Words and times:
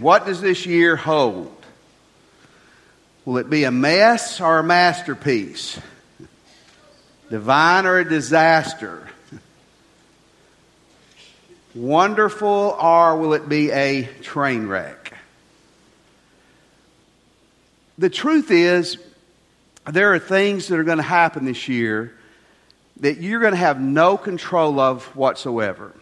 What 0.00 0.24
does 0.24 0.40
this 0.40 0.64
year 0.64 0.96
hold? 0.96 1.54
Will 3.26 3.36
it 3.36 3.50
be 3.50 3.64
a 3.64 3.70
mess 3.70 4.40
or 4.40 4.58
a 4.58 4.62
masterpiece? 4.62 5.78
Divine 7.28 7.84
or 7.84 7.98
a 7.98 8.08
disaster? 8.08 9.06
Wonderful 11.74 12.78
or 12.80 13.18
will 13.18 13.34
it 13.34 13.46
be 13.46 13.70
a 13.70 14.04
train 14.22 14.66
wreck? 14.66 15.12
The 17.98 18.08
truth 18.08 18.50
is, 18.50 18.96
there 19.86 20.14
are 20.14 20.18
things 20.18 20.68
that 20.68 20.78
are 20.78 20.84
going 20.84 20.96
to 20.96 21.02
happen 21.02 21.44
this 21.44 21.68
year 21.68 22.16
that 23.00 23.18
you're 23.18 23.40
going 23.40 23.52
to 23.52 23.58
have 23.58 23.78
no 23.78 24.16
control 24.16 24.80
of 24.80 25.04
whatsoever. 25.14 25.92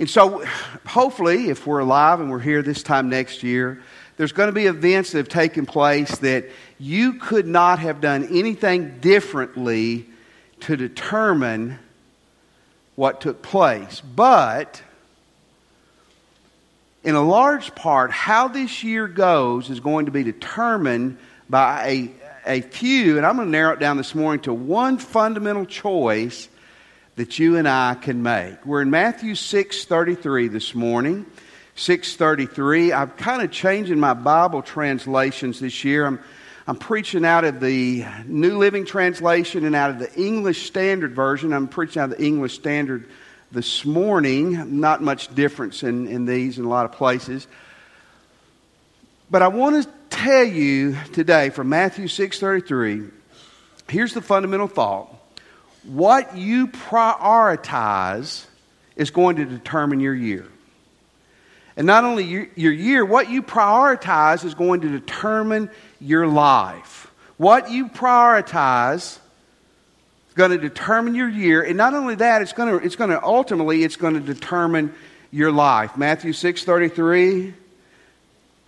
And 0.00 0.08
so, 0.08 0.42
hopefully, 0.86 1.50
if 1.50 1.66
we're 1.66 1.80
alive 1.80 2.20
and 2.20 2.30
we're 2.30 2.38
here 2.38 2.62
this 2.62 2.82
time 2.82 3.10
next 3.10 3.42
year, 3.42 3.82
there's 4.16 4.32
going 4.32 4.46
to 4.46 4.52
be 4.52 4.64
events 4.64 5.12
that 5.12 5.18
have 5.18 5.28
taken 5.28 5.66
place 5.66 6.16
that 6.20 6.46
you 6.78 7.12
could 7.12 7.46
not 7.46 7.80
have 7.80 8.00
done 8.00 8.26
anything 8.34 8.98
differently 9.00 10.06
to 10.60 10.74
determine 10.78 11.78
what 12.96 13.20
took 13.20 13.42
place. 13.42 14.00
But, 14.00 14.80
in 17.04 17.14
a 17.14 17.22
large 17.22 17.74
part, 17.74 18.10
how 18.10 18.48
this 18.48 18.82
year 18.82 19.06
goes 19.06 19.68
is 19.68 19.80
going 19.80 20.06
to 20.06 20.12
be 20.12 20.22
determined 20.22 21.18
by 21.50 22.10
a, 22.46 22.58
a 22.58 22.60
few, 22.62 23.18
and 23.18 23.26
I'm 23.26 23.36
going 23.36 23.48
to 23.48 23.52
narrow 23.52 23.74
it 23.74 23.80
down 23.80 23.98
this 23.98 24.14
morning 24.14 24.44
to 24.44 24.54
one 24.54 24.96
fundamental 24.96 25.66
choice 25.66 26.48
that 27.16 27.38
you 27.38 27.56
and 27.56 27.68
I 27.68 27.94
can 27.94 28.22
make. 28.22 28.64
We're 28.64 28.82
in 28.82 28.90
Matthew 28.90 29.34
6:33 29.34 30.48
this 30.48 30.74
morning. 30.74 31.26
633. 31.76 32.92
I'm 32.92 33.10
kind 33.10 33.42
of 33.42 33.50
changing 33.50 33.98
my 33.98 34.12
Bible 34.12 34.60
translations 34.60 35.60
this 35.60 35.82
year. 35.82 36.06
I'm, 36.06 36.20
I'm 36.66 36.76
preaching 36.76 37.24
out 37.24 37.44
of 37.44 37.60
the 37.60 38.04
New 38.26 38.58
Living 38.58 38.84
Translation 38.84 39.64
and 39.64 39.74
out 39.74 39.90
of 39.90 39.98
the 39.98 40.12
English 40.20 40.66
Standard 40.66 41.14
Version. 41.14 41.52
I'm 41.52 41.68
preaching 41.68 42.02
out 42.02 42.12
of 42.12 42.18
the 42.18 42.24
English 42.24 42.54
Standard 42.54 43.08
this 43.50 43.84
morning. 43.84 44.80
Not 44.80 45.02
much 45.02 45.34
difference 45.34 45.82
in, 45.82 46.06
in 46.06 46.26
these 46.26 46.58
in 46.58 46.64
a 46.64 46.68
lot 46.68 46.84
of 46.84 46.92
places. 46.92 47.46
But 49.30 49.42
I 49.42 49.48
want 49.48 49.82
to 49.82 49.90
tell 50.10 50.44
you 50.44 50.96
today 51.12 51.50
from 51.50 51.68
Matthew 51.68 52.06
6:33, 52.06 53.10
here's 53.88 54.12
the 54.12 54.22
fundamental 54.22 54.68
thought. 54.68 55.19
What 55.84 56.36
you 56.36 56.68
prioritize 56.68 58.46
is 58.96 59.10
going 59.10 59.36
to 59.36 59.44
determine 59.44 60.00
your 60.00 60.14
year. 60.14 60.46
And 61.76 61.86
not 61.86 62.04
only 62.04 62.24
your, 62.24 62.48
your 62.56 62.72
year, 62.72 63.04
what 63.04 63.30
you 63.30 63.42
prioritize 63.42 64.44
is 64.44 64.54
going 64.54 64.82
to 64.82 64.88
determine 64.88 65.70
your 66.00 66.26
life. 66.26 67.10
What 67.38 67.70
you 67.70 67.88
prioritize 67.88 69.18
is 70.28 70.34
going 70.34 70.50
to 70.50 70.58
determine 70.58 71.14
your 71.14 71.28
year. 71.28 71.62
And 71.62 71.78
not 71.78 71.94
only 71.94 72.16
that, 72.16 72.42
it's 72.42 72.52
going 72.52 72.78
to, 72.78 72.84
it's 72.84 72.96
going 72.96 73.10
to 73.10 73.22
ultimately, 73.22 73.82
it's 73.82 73.96
going 73.96 74.14
to 74.14 74.20
determine 74.20 74.92
your 75.30 75.50
life. 75.50 75.96
Matthew 75.96 76.34
6 76.34 76.64
33. 76.64 77.54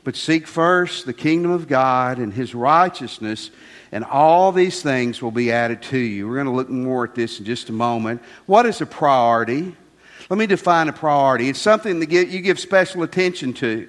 But 0.05 0.17
seek 0.17 0.47
first 0.47 1.07
the 1.07 1.13
kingdom 1.13 1.53
of 1.53 1.69
God 1.69 2.19
and 2.19 2.33
his 2.33 2.55
righteousness, 2.55 3.51
and 3.93 4.05
all 4.05 4.51
these 4.51 4.83
things 4.83 5.23
will 5.23 5.31
be 5.31 5.53
added 5.53 5.83
to 5.83 5.99
you. 5.99 6.29
We're 6.29 6.35
going 6.35 6.47
to 6.47 6.53
look 6.53 6.69
more 6.69 7.05
at 7.05 7.15
this 7.15 7.39
in 7.39 7.45
just 7.45 7.69
a 7.69 7.73
moment. 7.73 8.21
What 8.47 8.67
is 8.67 8.81
a 8.81 8.87
priority? 8.87 9.77
Let 10.29 10.39
me 10.39 10.47
define 10.47 10.89
a 10.89 10.93
priority. 10.93 11.49
It's 11.49 11.61
something 11.61 12.01
that 12.01 12.11
you 12.11 12.41
give 12.41 12.59
special 12.59 13.03
attention 13.03 13.53
to. 13.55 13.89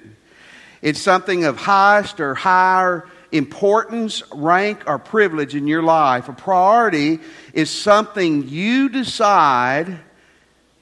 It's 0.82 1.00
something 1.00 1.44
of 1.44 1.56
highest 1.56 2.20
or 2.20 2.34
higher 2.34 3.08
importance, 3.32 4.22
rank, 4.32 4.84
or 4.86 4.98
privilege 4.98 5.56
in 5.56 5.66
your 5.66 5.82
life. 5.82 6.28
A 6.28 6.32
priority 6.32 7.18
is 7.52 7.70
something 7.70 8.48
you 8.48 8.88
decide 8.88 9.98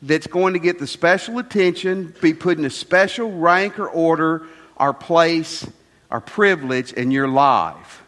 that's 0.03 0.27
going 0.27 0.53
to 0.55 0.59
get 0.59 0.79
the 0.79 0.87
special 0.87 1.39
attention, 1.39 2.15
be 2.21 2.35
put 2.35 2.59
in 2.59 2.65
a 2.65 2.71
special 2.71 3.31
rank 3.31 3.79
or 3.79 3.89
order, 3.89 4.43
or 4.82 4.94
place, 4.94 5.66
our 6.10 6.20
privilege 6.20 6.93
in 6.93 7.10
your 7.10 7.28
life. 7.28 8.03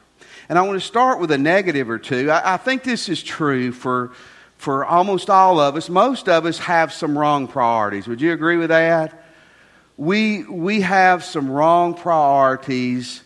And 0.49 0.59
I 0.59 0.63
want 0.63 0.81
to 0.81 0.87
start 0.87 1.21
with 1.21 1.31
a 1.31 1.39
negative 1.39 1.89
or 1.89 1.99
two. 1.99 2.31
I, 2.31 2.55
I 2.55 2.57
think 2.59 2.83
this 2.83 3.09
is 3.09 3.23
true 3.23 3.73
for 3.73 4.13
for 4.65 4.83
almost 4.83 5.29
all 5.29 5.61
of 5.61 5.77
us, 5.77 5.91
most 5.91 6.27
of 6.27 6.47
us 6.47 6.57
have 6.57 6.91
some 6.91 7.19
wrong 7.19 7.47
priorities. 7.47 8.09
Would 8.09 8.23
you 8.23 8.33
agree 8.33 8.57
with 8.57 8.71
that? 8.71 9.27
We, 9.99 10.45
we 10.45 10.81
have 10.81 11.23
some 11.23 11.51
wrong 11.51 11.93
priorities 11.93 13.23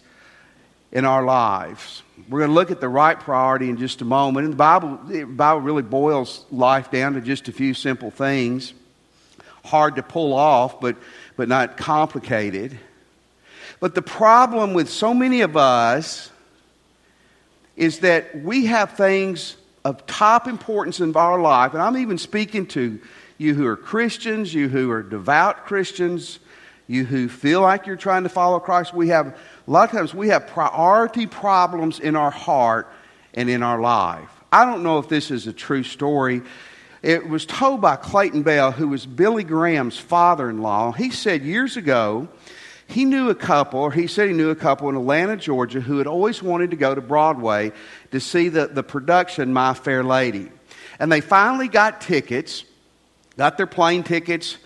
in 0.90 1.04
our 1.04 1.22
lives. 1.22 2.02
We're 2.28 2.40
going 2.40 2.50
to 2.50 2.54
look 2.54 2.72
at 2.72 2.80
the 2.80 2.88
right 2.88 3.18
priority 3.18 3.70
in 3.70 3.76
just 3.76 4.00
a 4.00 4.04
moment. 4.04 4.46
And 4.46 4.52
the 4.52 4.56
Bible, 4.56 4.98
the 5.06 5.22
Bible 5.22 5.60
really 5.60 5.82
boils 5.82 6.44
life 6.50 6.90
down 6.90 7.14
to 7.14 7.20
just 7.20 7.46
a 7.46 7.52
few 7.52 7.72
simple 7.72 8.10
things. 8.10 8.74
Hard 9.64 9.94
to 9.94 10.02
pull 10.02 10.32
off, 10.32 10.80
but, 10.80 10.96
but 11.36 11.48
not 11.48 11.76
complicated. 11.76 12.76
But 13.80 13.94
the 13.94 14.02
problem 14.02 14.74
with 14.74 14.88
so 14.88 15.14
many 15.14 15.42
of 15.42 15.56
us 15.56 16.30
is 17.76 18.00
that 18.00 18.42
we 18.42 18.66
have 18.66 18.92
things 18.92 19.56
of 19.84 20.04
top 20.06 20.48
importance 20.48 21.00
in 21.00 21.14
our 21.16 21.40
life, 21.40 21.74
and 21.74 21.82
I'm 21.82 21.96
even 21.96 22.18
speaking 22.18 22.66
to 22.68 23.00
you 23.38 23.54
who 23.54 23.66
are 23.66 23.76
Christians, 23.76 24.52
you 24.52 24.68
who 24.68 24.90
are 24.90 25.02
devout 25.02 25.64
Christians, 25.64 26.40
you 26.88 27.04
who 27.04 27.28
feel 27.28 27.60
like 27.60 27.86
you're 27.86 27.96
trying 27.96 28.24
to 28.24 28.28
follow 28.28 28.58
Christ, 28.58 28.92
we 28.92 29.08
have, 29.08 29.28
a 29.28 29.70
lot 29.70 29.84
of 29.84 29.96
times, 29.96 30.12
we 30.12 30.28
have 30.28 30.48
priority 30.48 31.26
problems 31.26 32.00
in 32.00 32.16
our 32.16 32.32
heart 32.32 32.88
and 33.34 33.48
in 33.48 33.62
our 33.62 33.80
life. 33.80 34.28
I 34.50 34.64
don't 34.64 34.82
know 34.82 34.98
if 34.98 35.08
this 35.08 35.30
is 35.30 35.46
a 35.46 35.52
true 35.52 35.84
story. 35.84 36.42
It 37.02 37.28
was 37.28 37.46
told 37.46 37.80
by 37.80 37.96
Clayton 37.96 38.42
Bell, 38.42 38.72
who 38.72 38.88
was 38.88 39.06
Billy 39.06 39.44
Graham's 39.44 39.98
father 39.98 40.50
in 40.50 40.62
law. 40.62 40.90
He 40.90 41.10
said 41.10 41.42
years 41.42 41.76
ago, 41.76 42.28
he 42.88 43.04
knew 43.04 43.28
a 43.28 43.34
couple, 43.34 43.80
or 43.80 43.92
he 43.92 44.06
said 44.06 44.28
he 44.28 44.34
knew 44.34 44.48
a 44.48 44.56
couple 44.56 44.88
in 44.88 44.96
Atlanta, 44.96 45.36
Georgia, 45.36 45.78
who 45.78 45.98
had 45.98 46.06
always 46.06 46.42
wanted 46.42 46.70
to 46.70 46.76
go 46.76 46.94
to 46.94 47.02
Broadway 47.02 47.72
to 48.12 48.18
see 48.18 48.48
the, 48.48 48.66
the 48.66 48.82
production 48.82 49.52
My 49.52 49.74
Fair 49.74 50.02
Lady. 50.02 50.50
And 50.98 51.12
they 51.12 51.20
finally 51.20 51.68
got 51.68 52.00
tickets, 52.00 52.64
got 53.36 53.58
their 53.58 53.66
plane 53.66 54.04
tickets. 54.04 54.56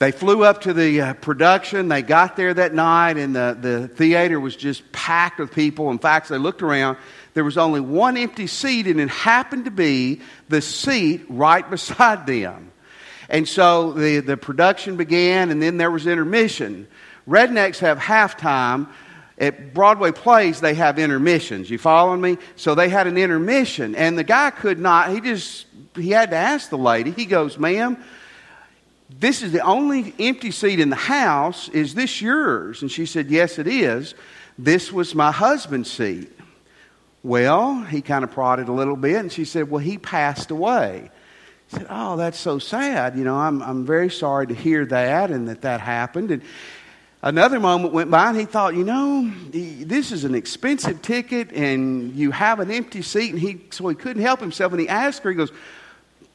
They 0.00 0.12
flew 0.12 0.44
up 0.44 0.62
to 0.62 0.74
the 0.74 1.00
uh, 1.00 1.14
production. 1.14 1.88
They 1.88 2.02
got 2.02 2.36
there 2.36 2.52
that 2.52 2.74
night, 2.74 3.16
and 3.16 3.34
the, 3.34 3.56
the 3.58 3.88
theater 3.88 4.38
was 4.38 4.54
just 4.54 4.92
packed 4.92 5.38
with 5.38 5.50
people. 5.50 5.90
In 5.90 5.98
fact, 5.98 6.28
they 6.28 6.36
looked 6.36 6.62
around. 6.62 6.98
There 7.32 7.44
was 7.44 7.56
only 7.56 7.80
one 7.80 8.18
empty 8.18 8.48
seat, 8.48 8.86
and 8.86 9.00
it 9.00 9.08
happened 9.08 9.64
to 9.64 9.70
be 9.70 10.20
the 10.50 10.60
seat 10.60 11.24
right 11.30 11.68
beside 11.70 12.26
them. 12.26 12.70
And 13.30 13.48
so 13.48 13.92
the, 13.92 14.20
the 14.20 14.36
production 14.36 14.96
began, 14.96 15.50
and 15.50 15.62
then 15.62 15.78
there 15.78 15.90
was 15.90 16.06
intermission. 16.06 16.86
Rednecks 17.28 17.78
have 17.78 17.98
halftime. 17.98 18.88
At 19.36 19.74
Broadway 19.74 20.12
plays, 20.12 20.60
they 20.60 20.74
have 20.74 20.98
intermissions. 20.98 21.68
You 21.68 21.76
following 21.78 22.20
me? 22.20 22.38
So 22.54 22.76
they 22.76 22.88
had 22.88 23.08
an 23.08 23.18
intermission, 23.18 23.96
and 23.96 24.16
the 24.16 24.22
guy 24.22 24.50
could 24.50 24.78
not, 24.78 25.10
he 25.10 25.20
just, 25.20 25.66
he 25.96 26.10
had 26.10 26.30
to 26.30 26.36
ask 26.36 26.70
the 26.70 26.78
lady. 26.78 27.10
He 27.10 27.26
goes, 27.26 27.58
Ma'am, 27.58 27.96
this 29.10 29.42
is 29.42 29.52
the 29.52 29.60
only 29.60 30.14
empty 30.18 30.50
seat 30.50 30.78
in 30.78 30.88
the 30.90 30.96
house. 30.96 31.68
Is 31.70 31.94
this 31.94 32.22
yours? 32.22 32.82
And 32.82 32.90
she 32.90 33.06
said, 33.06 33.28
Yes, 33.28 33.58
it 33.58 33.66
is. 33.66 34.14
This 34.56 34.92
was 34.92 35.14
my 35.14 35.32
husband's 35.32 35.90
seat. 35.90 36.30
Well, 37.24 37.82
he 37.82 38.02
kind 38.02 38.22
of 38.22 38.30
prodded 38.30 38.68
a 38.68 38.72
little 38.72 38.96
bit, 38.96 39.16
and 39.16 39.32
she 39.32 39.44
said, 39.44 39.70
Well, 39.70 39.82
he 39.82 39.98
passed 39.98 40.50
away. 40.50 41.10
He 41.70 41.78
said, 41.78 41.86
Oh, 41.90 42.16
that's 42.16 42.38
so 42.38 42.58
sad. 42.58 43.16
You 43.16 43.24
know, 43.24 43.36
I'm, 43.36 43.62
I'm 43.62 43.84
very 43.84 44.10
sorry 44.10 44.46
to 44.46 44.54
hear 44.54 44.86
that 44.86 45.30
and 45.30 45.48
that 45.48 45.62
that 45.62 45.80
happened. 45.80 46.30
And 46.30 46.42
Another 47.24 47.58
moment 47.58 47.94
went 47.94 48.10
by 48.10 48.28
and 48.28 48.38
he 48.38 48.44
thought, 48.44 48.74
you 48.74 48.84
know, 48.84 49.32
this 49.48 50.12
is 50.12 50.24
an 50.24 50.34
expensive 50.34 51.00
ticket 51.00 51.52
and 51.52 52.14
you 52.14 52.30
have 52.30 52.60
an 52.60 52.70
empty 52.70 53.00
seat. 53.00 53.30
And 53.30 53.40
he, 53.40 53.62
so 53.70 53.88
he 53.88 53.94
couldn't 53.94 54.20
help 54.20 54.40
himself. 54.40 54.72
And 54.72 54.80
he 54.82 54.90
asked 54.90 55.22
her, 55.22 55.30
he 55.30 55.36
goes, 55.36 55.50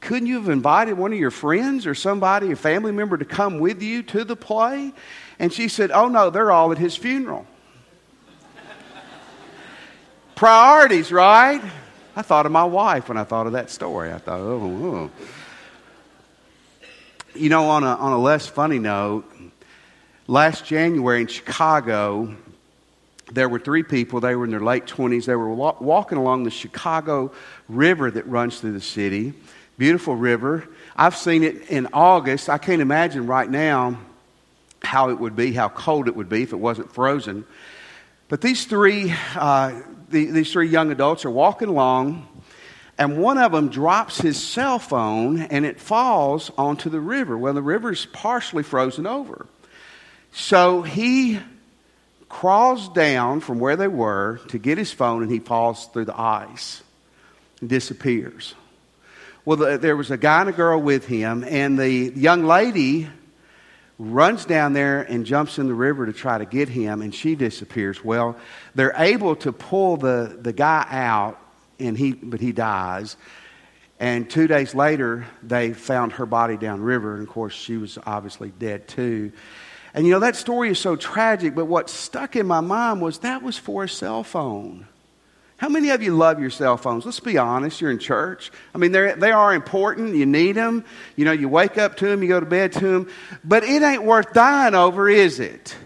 couldn't 0.00 0.26
you 0.26 0.40
have 0.40 0.48
invited 0.48 0.94
one 0.94 1.12
of 1.12 1.18
your 1.20 1.30
friends 1.30 1.86
or 1.86 1.94
somebody, 1.94 2.50
a 2.50 2.56
family 2.56 2.90
member, 2.90 3.16
to 3.16 3.24
come 3.24 3.60
with 3.60 3.80
you 3.80 4.02
to 4.02 4.24
the 4.24 4.34
play? 4.34 4.92
And 5.38 5.52
she 5.52 5.68
said, 5.68 5.92
oh 5.92 6.08
no, 6.08 6.28
they're 6.28 6.50
all 6.50 6.72
at 6.72 6.78
his 6.78 6.96
funeral. 6.96 7.46
Priorities, 10.34 11.12
right? 11.12 11.62
I 12.16 12.22
thought 12.22 12.46
of 12.46 12.52
my 12.52 12.64
wife 12.64 13.08
when 13.08 13.16
I 13.16 13.22
thought 13.22 13.46
of 13.46 13.52
that 13.52 13.70
story. 13.70 14.12
I 14.12 14.18
thought, 14.18 14.40
oh, 14.40 14.60
oh. 14.60 15.10
You 17.36 17.48
know, 17.48 17.70
on 17.70 17.84
a, 17.84 17.94
on 17.94 18.10
a 18.10 18.18
less 18.18 18.48
funny 18.48 18.80
note, 18.80 19.24
Last 20.30 20.64
January 20.64 21.22
in 21.22 21.26
Chicago, 21.26 22.36
there 23.32 23.48
were 23.48 23.58
three 23.58 23.82
people. 23.82 24.20
They 24.20 24.36
were 24.36 24.44
in 24.44 24.52
their 24.52 24.60
late 24.60 24.86
20s. 24.86 25.24
They 25.24 25.34
were 25.34 25.52
walking 25.52 26.18
along 26.18 26.44
the 26.44 26.52
Chicago 26.52 27.32
River 27.68 28.08
that 28.12 28.28
runs 28.28 28.60
through 28.60 28.74
the 28.74 28.80
city. 28.80 29.34
Beautiful 29.76 30.14
river. 30.14 30.68
I've 30.94 31.16
seen 31.16 31.42
it 31.42 31.68
in 31.68 31.88
August. 31.92 32.48
I 32.48 32.58
can't 32.58 32.80
imagine 32.80 33.26
right 33.26 33.50
now 33.50 33.98
how 34.82 35.10
it 35.10 35.18
would 35.18 35.34
be, 35.34 35.52
how 35.52 35.68
cold 35.68 36.06
it 36.06 36.14
would 36.14 36.28
be 36.28 36.44
if 36.44 36.52
it 36.52 36.60
wasn't 36.60 36.94
frozen. 36.94 37.44
But 38.28 38.40
these 38.40 38.66
three, 38.66 39.12
uh, 39.34 39.80
the, 40.10 40.26
these 40.26 40.52
three 40.52 40.68
young 40.68 40.92
adults 40.92 41.24
are 41.24 41.30
walking 41.30 41.66
along, 41.66 42.28
and 42.98 43.18
one 43.18 43.36
of 43.36 43.50
them 43.50 43.68
drops 43.68 44.20
his 44.20 44.40
cell 44.40 44.78
phone 44.78 45.42
and 45.42 45.66
it 45.66 45.80
falls 45.80 46.52
onto 46.56 46.88
the 46.88 47.00
river. 47.00 47.36
Well, 47.36 47.52
the 47.52 47.62
river's 47.62 48.06
partially 48.06 48.62
frozen 48.62 49.08
over. 49.08 49.48
So 50.32 50.82
he 50.82 51.40
crawls 52.28 52.88
down 52.90 53.40
from 53.40 53.58
where 53.58 53.76
they 53.76 53.88
were 53.88 54.40
to 54.48 54.58
get 54.58 54.78
his 54.78 54.92
phone 54.92 55.22
and 55.22 55.30
he 55.30 55.40
falls 55.40 55.86
through 55.86 56.04
the 56.06 56.18
ice 56.18 56.82
and 57.60 57.68
disappears. 57.68 58.54
Well, 59.44 59.56
the, 59.56 59.78
there 59.78 59.96
was 59.96 60.10
a 60.10 60.16
guy 60.16 60.40
and 60.42 60.50
a 60.50 60.52
girl 60.52 60.80
with 60.80 61.06
him, 61.06 61.44
and 61.44 61.78
the 61.78 61.90
young 61.90 62.44
lady 62.44 63.08
runs 63.98 64.44
down 64.44 64.74
there 64.74 65.02
and 65.02 65.26
jumps 65.26 65.58
in 65.58 65.66
the 65.66 65.74
river 65.74 66.06
to 66.06 66.12
try 66.12 66.38
to 66.38 66.44
get 66.44 66.68
him, 66.68 67.02
and 67.02 67.14
she 67.14 67.34
disappears. 67.34 68.04
Well, 68.04 68.36
they're 68.74 68.94
able 68.96 69.36
to 69.36 69.52
pull 69.52 69.96
the, 69.96 70.38
the 70.40 70.52
guy 70.52 70.86
out, 70.90 71.38
and 71.78 71.96
he, 71.96 72.12
but 72.12 72.40
he 72.40 72.52
dies. 72.52 73.16
And 73.98 74.28
two 74.30 74.46
days 74.46 74.74
later, 74.74 75.26
they 75.42 75.72
found 75.72 76.12
her 76.12 76.26
body 76.26 76.56
downriver, 76.56 77.14
and 77.14 77.22
of 77.22 77.28
course, 77.28 77.54
she 77.54 77.76
was 77.76 77.98
obviously 78.06 78.52
dead 78.58 78.88
too. 78.88 79.32
And 79.94 80.06
you 80.06 80.12
know, 80.12 80.20
that 80.20 80.36
story 80.36 80.70
is 80.70 80.78
so 80.78 80.96
tragic, 80.96 81.54
but 81.54 81.66
what 81.66 81.90
stuck 81.90 82.36
in 82.36 82.46
my 82.46 82.60
mind 82.60 83.00
was 83.00 83.18
that 83.18 83.42
was 83.42 83.58
for 83.58 83.84
a 83.84 83.88
cell 83.88 84.22
phone. 84.22 84.86
How 85.56 85.68
many 85.68 85.90
of 85.90 86.02
you 86.02 86.16
love 86.16 86.40
your 86.40 86.48
cell 86.48 86.78
phones? 86.78 87.04
Let's 87.04 87.20
be 87.20 87.36
honest. 87.36 87.82
You're 87.82 87.90
in 87.90 87.98
church. 87.98 88.50
I 88.74 88.78
mean, 88.78 88.92
they 88.92 89.30
are 89.30 89.52
important. 89.52 90.14
You 90.14 90.24
need 90.24 90.52
them. 90.52 90.86
You 91.16 91.26
know, 91.26 91.32
you 91.32 91.50
wake 91.50 91.76
up 91.76 91.98
to 91.98 92.06
them, 92.06 92.22
you 92.22 92.30
go 92.30 92.40
to 92.40 92.46
bed 92.46 92.72
to 92.72 92.80
them. 92.80 93.10
But 93.44 93.64
it 93.64 93.82
ain't 93.82 94.04
worth 94.04 94.32
dying 94.32 94.74
over, 94.74 95.06
is 95.10 95.38
it? 95.38 95.76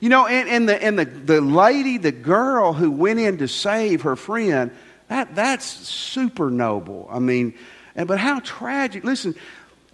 You 0.00 0.08
know, 0.08 0.26
and, 0.26 0.48
and, 0.48 0.68
the, 0.68 0.82
and 0.82 0.98
the, 0.98 1.04
the 1.04 1.40
lady, 1.40 1.96
the 1.98 2.10
girl 2.10 2.72
who 2.72 2.90
went 2.90 3.20
in 3.20 3.38
to 3.38 3.46
save 3.46 4.02
her 4.02 4.16
friend, 4.16 4.72
that, 5.06 5.36
that's 5.36 5.64
super 5.64 6.50
noble. 6.50 7.08
I 7.08 7.20
mean, 7.20 7.54
and, 7.94 8.08
but 8.08 8.18
how 8.18 8.40
tragic. 8.40 9.04
Listen, 9.04 9.36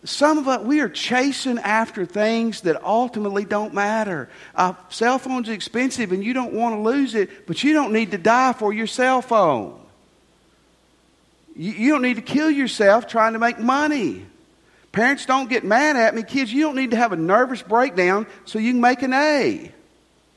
some 0.05 0.38
of 0.38 0.49
us, 0.49 0.62
we 0.62 0.81
are 0.81 0.88
chasing 0.88 1.58
after 1.58 2.06
things 2.06 2.62
that 2.62 2.82
ultimately 2.82 3.44
don't 3.44 3.75
matter. 3.75 4.31
A 4.55 4.75
cell 4.88 5.19
phone's 5.19 5.49
expensive 5.49 6.12
and 6.12 6.25
you 6.25 6.32
don't 6.32 6.55
want 6.55 6.75
to 6.75 6.81
lose 6.81 7.14
it, 7.14 7.47
but 7.47 7.62
you 7.62 7.75
don't 7.75 7.93
need 7.93 8.12
to 8.12 8.19
die 8.19 8.55
for 8.55 8.73
your 8.73 8.87
cell 8.87 9.20
phone. 9.20 9.79
You, 11.55 11.73
you 11.73 11.91
don't 11.91 12.02
need 12.02 12.17
to 12.17 12.23
kill 12.23 12.50
yourself 12.50 13.06
trying 13.06 13.35
to 13.35 13.38
make 13.38 13.58
money. 13.58 14.25
Parents, 14.93 15.26
don't 15.26 15.50
get 15.50 15.64
mad 15.64 15.97
at 15.97 16.14
me. 16.14 16.23
Kids, 16.23 16.52
you 16.52 16.62
don't 16.62 16.76
need 16.76 16.93
to 16.93 16.97
have 16.97 17.12
a 17.12 17.17
nervous 17.17 17.62
breakdown 17.62 18.26
so 18.47 18.58
you 18.58 18.73
can 18.73 18.81
make 18.81 19.02
an 19.02 19.12
A. 19.12 19.70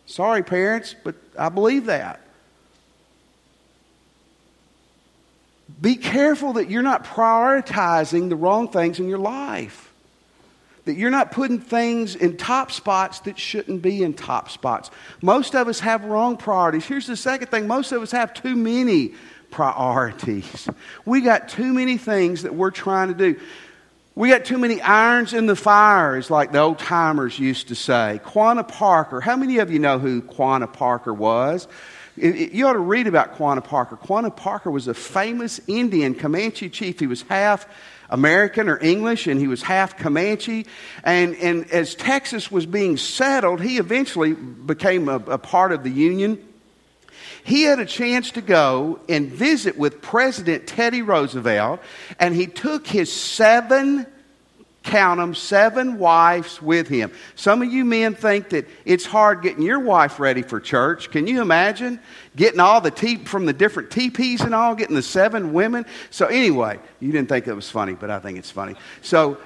Sorry, 0.06 0.44
parents, 0.44 0.94
but 1.04 1.16
I 1.40 1.48
believe 1.50 1.86
that. 1.86 2.20
Be 5.82 5.96
careful 5.96 6.54
that 6.54 6.70
you're 6.70 6.82
not 6.82 7.04
prioritizing 7.04 8.30
the 8.30 8.36
wrong 8.36 8.68
things 8.68 9.00
in 9.00 9.08
your 9.08 9.18
life. 9.18 9.94
That 10.86 10.96
you're 10.96 11.10
not 11.10 11.32
putting 11.32 11.60
things 11.60 12.16
in 12.16 12.36
top 12.36 12.72
spots 12.72 13.20
that 13.22 13.40
shouldn't 13.40 13.82
be 13.82 14.04
in 14.04 14.14
top 14.14 14.50
spots. 14.50 14.92
Most 15.22 15.56
of 15.56 15.68
us 15.68 15.80
have 15.80 16.04
wrong 16.04 16.36
priorities. 16.36 16.86
Here's 16.86 17.08
the 17.08 17.16
second 17.16 17.48
thing 17.48 17.68
most 17.68 17.92
of 17.92 18.02
us 18.02 18.12
have 18.12 18.34
too 18.34 18.56
many 18.56 19.14
priorities. 19.50 20.68
We 21.06 21.22
got 21.22 21.48
too 21.48 21.72
many 21.74 21.98
things 21.98 22.44
that 22.44 22.54
we're 22.54 22.72
trying 22.72 23.10
to 23.10 23.14
do. 23.14 23.40
We 24.16 24.30
got 24.30 24.46
too 24.46 24.60
many 24.60 24.80
irons 24.80 25.34
in 25.34 25.48
the 25.48 25.56
fire, 25.56 26.16
as 26.16 26.30
like 26.30 26.52
the 26.52 26.60
old 26.60 26.78
timers 26.78 27.40
used 27.40 27.70
to 27.70 27.76
say. 27.76 28.22
Quanah 28.24 28.68
Parker. 28.68 29.20
How 29.20 29.36
many 29.36 29.58
of 29.58 29.72
you 29.72 29.80
know 29.80 29.98
who 29.98 30.22
Quanah 30.22 30.72
Parker 30.72 31.12
was? 31.12 31.68
You 32.16 32.68
ought 32.68 32.74
to 32.74 32.80
read 32.80 33.08
about 33.08 33.38
Quanah 33.38 33.64
Parker. 33.64 33.98
Quanah 33.98 34.36
Parker 34.36 34.70
was 34.70 34.88
a 34.88 34.94
famous 34.94 35.60
Indian 35.66 36.14
Comanche 36.14 36.70
chief. 36.70 37.00
He 37.00 37.08
was 37.08 37.24
half 37.24 37.66
American 38.08 38.70
or 38.70 38.78
English, 38.80 39.26
and 39.26 39.40
he 39.40 39.48
was 39.48 39.64
half 39.64 39.98
Comanche. 39.98 40.68
And, 41.04 41.36
and 41.38 41.72
as 41.72 41.96
Texas 41.96 42.52
was 42.52 42.68
being 42.68 42.98
settled, 42.98 43.62
he 43.62 43.80
eventually 43.80 44.34
became 44.34 45.10
a, 45.10 45.16
a 45.16 45.40
part 45.40 45.72
of 45.72 45.84
the 45.84 45.90
Union. 45.90 46.53
He 47.44 47.64
had 47.64 47.80
a 47.80 47.86
chance 47.86 48.32
to 48.32 48.42
go 48.42 49.00
and 49.10 49.30
visit 49.30 49.78
with 49.78 50.02
President 50.02 50.68
Teddy 50.68 51.02
Roosevelt, 51.02 51.82
and 52.20 52.34
he 52.34 52.48
took 52.48 52.88
his 52.88 53.12
seven 53.12 54.08
count 54.84 55.20
them, 55.20 55.34
seven 55.34 55.98
wives 55.98 56.62
with 56.62 56.88
him. 56.88 57.12
Some 57.36 57.62
of 57.62 57.72
you 57.72 57.86
men 57.86 58.16
think 58.16 58.50
that 58.50 58.68
it's 58.86 59.06
hard 59.06 59.42
getting 59.42 59.64
your 59.64 59.80
wife 59.80 60.20
ready 60.20 60.42
for 60.42 60.60
church. 60.60 61.10
Can 61.10 61.26
you 61.26 61.42
imagine 61.42 62.00
getting 62.36 62.60
all 62.60 62.82
the 62.82 62.92
tea 62.92 63.18
from 63.18 63.46
the 63.46 63.54
different 63.54 63.92
teepees 63.92 64.42
and 64.42 64.54
all, 64.54 64.76
getting 64.76 64.96
the 64.96 65.02
seven 65.02 65.54
women? 65.54 65.86
So, 66.10 66.28
anyway, 66.28 66.80
you 67.00 67.12
didn't 67.12 67.30
think 67.30 67.48
it 67.48 67.54
was 67.54 67.70
funny, 67.70 67.94
but 67.94 68.10
I 68.10 68.20
think 68.20 68.38
it's 68.38 68.52
funny. 68.52 68.76
So, 69.02 69.38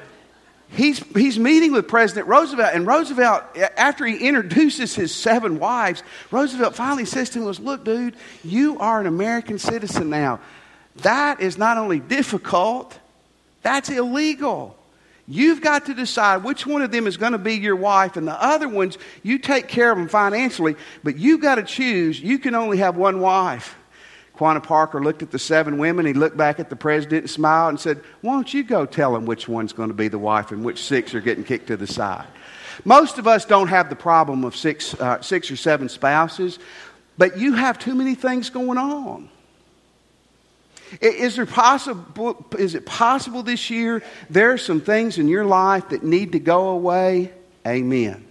he's, 0.69 0.99
he's 1.15 1.39
meeting 1.39 1.71
with 1.71 1.87
President 1.87 2.27
Roosevelt, 2.27 2.71
and 2.73 2.85
Roosevelt, 2.85 3.43
after 3.77 4.05
he 4.05 4.27
introduces 4.27 4.95
his 4.95 5.13
seven 5.13 5.59
wives, 5.59 6.03
Roosevelt 6.31 6.75
finally 6.75 7.05
says 7.05 7.29
to 7.31 7.47
him, 7.47 7.65
Look, 7.65 7.83
dude, 7.83 8.15
you 8.43 8.79
are 8.79 8.99
an 8.99 9.07
American 9.07 9.59
citizen 9.59 10.09
now. 10.09 10.39
That 10.97 11.41
is 11.41 11.57
not 11.57 11.77
only 11.77 11.99
difficult, 11.99 12.97
that's 13.61 13.89
illegal. 13.89 14.75
You've 15.27 15.61
got 15.61 15.87
to 15.87 15.93
decide 15.93 16.43
which 16.43 16.65
one 16.65 16.81
of 16.81 16.91
them 16.91 17.05
is 17.05 17.17
going 17.17 17.33
to 17.33 17.37
be 17.37 17.55
your 17.55 17.75
wife, 17.75 18.15
and 18.15 18.27
the 18.27 18.41
other 18.41 18.69
ones, 18.69 18.97
you 19.23 19.39
take 19.39 19.67
care 19.67 19.91
of 19.91 19.97
them 19.97 20.07
financially, 20.07 20.75
but 21.03 21.17
you've 21.17 21.41
got 21.41 21.55
to 21.55 21.63
choose. 21.63 22.19
You 22.19 22.39
can 22.39 22.55
only 22.55 22.77
have 22.77 22.95
one 22.95 23.19
wife. 23.19 23.75
Quanah 24.37 24.63
Parker 24.63 25.01
looked 25.01 25.23
at 25.23 25.31
the 25.31 25.39
seven 25.39 25.77
women. 25.77 26.05
He 26.05 26.13
looked 26.13 26.37
back 26.37 26.59
at 26.59 26.69
the 26.69 26.75
president 26.75 27.23
and 27.23 27.29
smiled 27.29 27.69
and 27.69 27.79
said, 27.79 28.01
Why 28.21 28.33
don't 28.33 28.53
you 28.53 28.63
go 28.63 28.85
tell 28.85 29.15
him 29.15 29.25
which 29.25 29.47
one's 29.47 29.73
going 29.73 29.89
to 29.89 29.95
be 29.95 30.07
the 30.07 30.19
wife 30.19 30.51
and 30.51 30.63
which 30.63 30.83
six 30.83 31.13
are 31.13 31.21
getting 31.21 31.43
kicked 31.43 31.67
to 31.67 31.77
the 31.77 31.87
side? 31.87 32.27
Most 32.85 33.17
of 33.17 33.27
us 33.27 33.45
don't 33.45 33.69
have 33.69 33.89
the 33.89 33.95
problem 33.95 34.43
of 34.43 34.55
six, 34.55 34.93
uh, 34.93 35.21
six 35.21 35.49
or 35.49 35.55
seven 35.55 35.89
spouses, 35.89 36.59
but 37.17 37.37
you 37.37 37.53
have 37.53 37.79
too 37.79 37.95
many 37.95 38.13
things 38.13 38.49
going 38.49 38.77
on. 38.77 39.29
Is, 41.01 41.35
there 41.35 41.45
possible, 41.45 42.45
is 42.57 42.75
it 42.75 42.85
possible 42.85 43.43
this 43.43 43.69
year 43.69 44.03
there 44.29 44.51
are 44.53 44.57
some 44.57 44.79
things 44.79 45.17
in 45.17 45.27
your 45.27 45.43
life 45.43 45.89
that 45.89 46.03
need 46.03 46.31
to 46.33 46.39
go 46.39 46.69
away? 46.69 47.33
Amen. 47.65 48.26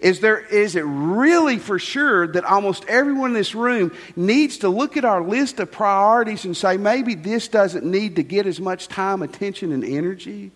Is, 0.00 0.20
there, 0.20 0.38
is 0.38 0.76
it 0.76 0.84
really 0.84 1.58
for 1.58 1.78
sure 1.78 2.26
that 2.28 2.44
almost 2.44 2.84
everyone 2.86 3.30
in 3.30 3.34
this 3.34 3.54
room 3.54 3.92
needs 4.14 4.58
to 4.58 4.68
look 4.68 4.96
at 4.96 5.04
our 5.04 5.22
list 5.22 5.58
of 5.58 5.72
priorities 5.72 6.44
and 6.44 6.56
say, 6.56 6.76
maybe 6.76 7.14
this 7.14 7.48
doesn't 7.48 7.84
need 7.84 8.16
to 8.16 8.22
get 8.22 8.46
as 8.46 8.60
much 8.60 8.88
time, 8.88 9.22
attention, 9.22 9.72
and 9.72 9.84
energy? 9.84 10.52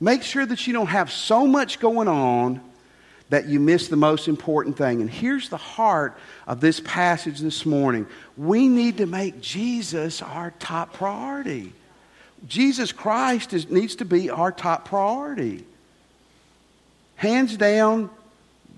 Make 0.00 0.22
sure 0.22 0.44
that 0.44 0.66
you 0.66 0.72
don't 0.72 0.88
have 0.88 1.12
so 1.12 1.46
much 1.46 1.78
going 1.78 2.08
on 2.08 2.60
that 3.28 3.46
you 3.46 3.60
miss 3.60 3.88
the 3.88 3.96
most 3.96 4.28
important 4.28 4.76
thing. 4.76 5.00
And 5.00 5.08
here's 5.08 5.48
the 5.48 5.56
heart 5.56 6.18
of 6.46 6.60
this 6.60 6.80
passage 6.80 7.40
this 7.40 7.64
morning 7.64 8.06
we 8.36 8.68
need 8.68 8.98
to 8.98 9.06
make 9.06 9.40
Jesus 9.40 10.20
our 10.20 10.50
top 10.58 10.92
priority. 10.92 11.72
Jesus 12.46 12.92
Christ 12.92 13.52
is, 13.52 13.70
needs 13.70 13.96
to 13.96 14.04
be 14.04 14.28
our 14.28 14.52
top 14.52 14.84
priority. 14.86 15.64
Hands 17.16 17.56
down, 17.56 18.10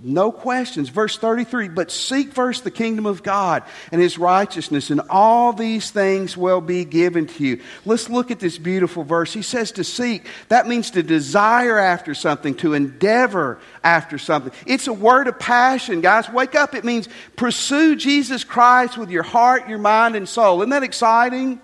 no 0.02 0.30
questions. 0.30 0.90
Verse 0.90 1.16
33 1.16 1.68
But 1.68 1.90
seek 1.90 2.32
first 2.32 2.62
the 2.62 2.70
kingdom 2.70 3.06
of 3.06 3.22
God 3.22 3.62
and 3.90 4.00
his 4.00 4.18
righteousness, 4.18 4.90
and 4.90 5.00
all 5.08 5.52
these 5.52 5.90
things 5.90 6.36
will 6.36 6.60
be 6.60 6.84
given 6.84 7.26
to 7.26 7.44
you. 7.44 7.62
Let's 7.86 8.10
look 8.10 8.30
at 8.30 8.38
this 8.38 8.58
beautiful 8.58 9.02
verse. 9.02 9.32
He 9.32 9.42
says 9.42 9.72
to 9.72 9.84
seek. 9.84 10.26
That 10.48 10.68
means 10.68 10.90
to 10.92 11.02
desire 11.02 11.78
after 11.78 12.14
something, 12.14 12.54
to 12.56 12.74
endeavor 12.74 13.58
after 13.82 14.18
something. 14.18 14.52
It's 14.66 14.88
a 14.88 14.92
word 14.92 15.26
of 15.26 15.38
passion, 15.38 16.02
guys. 16.02 16.28
Wake 16.28 16.54
up. 16.54 16.74
It 16.74 16.84
means 16.84 17.08
pursue 17.36 17.96
Jesus 17.96 18.44
Christ 18.44 18.98
with 18.98 19.10
your 19.10 19.22
heart, 19.22 19.68
your 19.68 19.78
mind, 19.78 20.16
and 20.16 20.28
soul. 20.28 20.60
Isn't 20.60 20.70
that 20.70 20.82
exciting? 20.82 21.60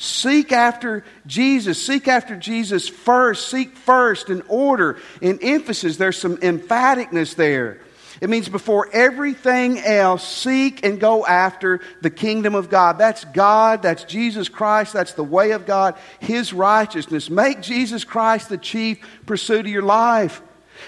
Seek 0.00 0.50
after 0.50 1.04
Jesus. 1.26 1.84
Seek 1.84 2.08
after 2.08 2.34
Jesus 2.34 2.88
first. 2.88 3.48
Seek 3.48 3.76
first 3.76 4.30
in 4.30 4.40
order, 4.48 4.96
in 5.20 5.38
emphasis. 5.42 5.98
There's 5.98 6.16
some 6.16 6.38
emphaticness 6.38 7.34
there. 7.34 7.82
It 8.22 8.30
means 8.30 8.48
before 8.48 8.88
everything 8.94 9.78
else, 9.78 10.26
seek 10.26 10.86
and 10.86 10.98
go 10.98 11.26
after 11.26 11.80
the 12.00 12.08
kingdom 12.08 12.54
of 12.54 12.70
God. 12.70 12.96
That's 12.96 13.26
God, 13.26 13.82
that's 13.82 14.04
Jesus 14.04 14.48
Christ, 14.48 14.94
that's 14.94 15.12
the 15.12 15.22
way 15.22 15.50
of 15.50 15.66
God, 15.66 15.96
His 16.18 16.54
righteousness. 16.54 17.28
Make 17.28 17.60
Jesus 17.60 18.02
Christ 18.02 18.48
the 18.48 18.56
chief 18.56 19.06
pursuit 19.26 19.66
of 19.66 19.72
your 19.72 19.82
life. 19.82 20.40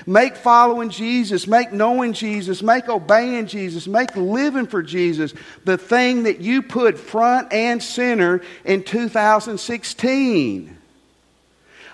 Make 0.06 0.36
following 0.36 0.90
Jesus, 0.90 1.46
make 1.46 1.72
knowing 1.72 2.12
Jesus, 2.12 2.62
make 2.62 2.88
obeying 2.88 3.46
Jesus, 3.46 3.86
make 3.86 4.14
living 4.16 4.66
for 4.66 4.82
Jesus 4.82 5.34
the 5.64 5.78
thing 5.78 6.24
that 6.24 6.40
you 6.40 6.62
put 6.62 6.98
front 6.98 7.52
and 7.52 7.82
center 7.82 8.42
in 8.64 8.82
2016. 8.82 10.78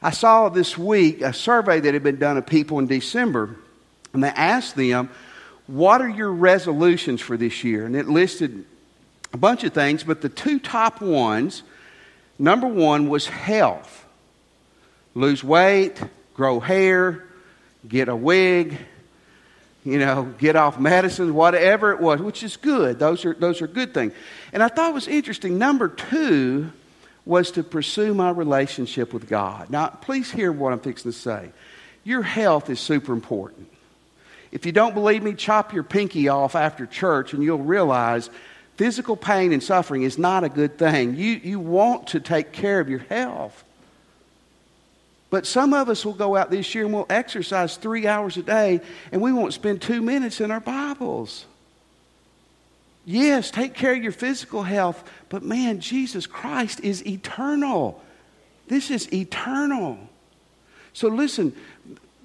I 0.00 0.10
saw 0.10 0.48
this 0.48 0.78
week 0.78 1.22
a 1.22 1.32
survey 1.32 1.80
that 1.80 1.94
had 1.94 2.02
been 2.02 2.18
done 2.18 2.36
of 2.36 2.46
people 2.46 2.78
in 2.78 2.86
December, 2.86 3.56
and 4.12 4.22
they 4.22 4.28
asked 4.28 4.76
them, 4.76 5.10
What 5.66 6.00
are 6.00 6.08
your 6.08 6.32
resolutions 6.32 7.20
for 7.20 7.36
this 7.36 7.64
year? 7.64 7.84
And 7.84 7.96
it 7.96 8.08
listed 8.08 8.64
a 9.32 9.36
bunch 9.36 9.64
of 9.64 9.72
things, 9.72 10.04
but 10.04 10.20
the 10.20 10.28
two 10.28 10.58
top 10.58 11.00
ones 11.00 11.62
number 12.38 12.68
one 12.68 13.08
was 13.08 13.26
health 13.26 14.06
lose 15.14 15.42
weight, 15.42 16.00
grow 16.34 16.60
hair, 16.60 17.24
get 17.86 18.08
a 18.08 18.16
wig, 18.16 18.78
you 19.84 19.98
know, 19.98 20.34
get 20.38 20.56
off 20.56 20.78
medicine, 20.78 21.34
whatever 21.34 21.92
it 21.92 22.00
was, 22.00 22.20
which 22.20 22.42
is 22.42 22.56
good. 22.56 22.98
Those 22.98 23.24
are, 23.24 23.34
those 23.34 23.62
are 23.62 23.66
good 23.66 23.94
things. 23.94 24.12
And 24.52 24.62
I 24.62 24.68
thought 24.68 24.90
it 24.90 24.94
was 24.94 25.08
interesting. 25.08 25.58
Number 25.58 25.88
two 25.88 26.70
was 27.24 27.50
to 27.52 27.62
pursue 27.62 28.14
my 28.14 28.30
relationship 28.30 29.12
with 29.12 29.28
God. 29.28 29.70
Now, 29.70 29.88
please 29.88 30.30
hear 30.30 30.50
what 30.50 30.72
I'm 30.72 30.80
fixing 30.80 31.12
to 31.12 31.16
say. 31.16 31.50
Your 32.04 32.22
health 32.22 32.70
is 32.70 32.80
super 32.80 33.12
important. 33.12 33.68
If 34.50 34.64
you 34.64 34.72
don't 34.72 34.94
believe 34.94 35.22
me, 35.22 35.34
chop 35.34 35.74
your 35.74 35.82
pinky 35.82 36.28
off 36.28 36.54
after 36.54 36.86
church 36.86 37.34
and 37.34 37.42
you'll 37.42 37.58
realize 37.58 38.30
physical 38.76 39.16
pain 39.16 39.52
and 39.52 39.62
suffering 39.62 40.02
is 40.02 40.16
not 40.18 40.44
a 40.44 40.48
good 40.48 40.78
thing. 40.78 41.16
You, 41.16 41.32
you 41.32 41.60
want 41.60 42.08
to 42.08 42.20
take 42.20 42.52
care 42.52 42.80
of 42.80 42.88
your 42.88 43.00
health. 43.00 43.64
But 45.30 45.46
some 45.46 45.74
of 45.74 45.88
us 45.88 46.04
will 46.04 46.14
go 46.14 46.36
out 46.36 46.50
this 46.50 46.74
year 46.74 46.84
and 46.84 46.94
we'll 46.94 47.06
exercise 47.10 47.76
three 47.76 48.06
hours 48.06 48.36
a 48.36 48.42
day 48.42 48.80
and 49.12 49.20
we 49.20 49.32
won't 49.32 49.52
spend 49.52 49.82
two 49.82 50.00
minutes 50.00 50.40
in 50.40 50.50
our 50.50 50.60
Bibles. 50.60 51.44
Yes, 53.04 53.50
take 53.50 53.74
care 53.74 53.94
of 53.94 54.02
your 54.02 54.12
physical 54.12 54.62
health, 54.62 55.02
but 55.28 55.42
man, 55.42 55.80
Jesus 55.80 56.26
Christ 56.26 56.80
is 56.80 57.06
eternal. 57.06 58.02
This 58.68 58.90
is 58.90 59.10
eternal. 59.12 59.98
So 60.92 61.08
listen, 61.08 61.54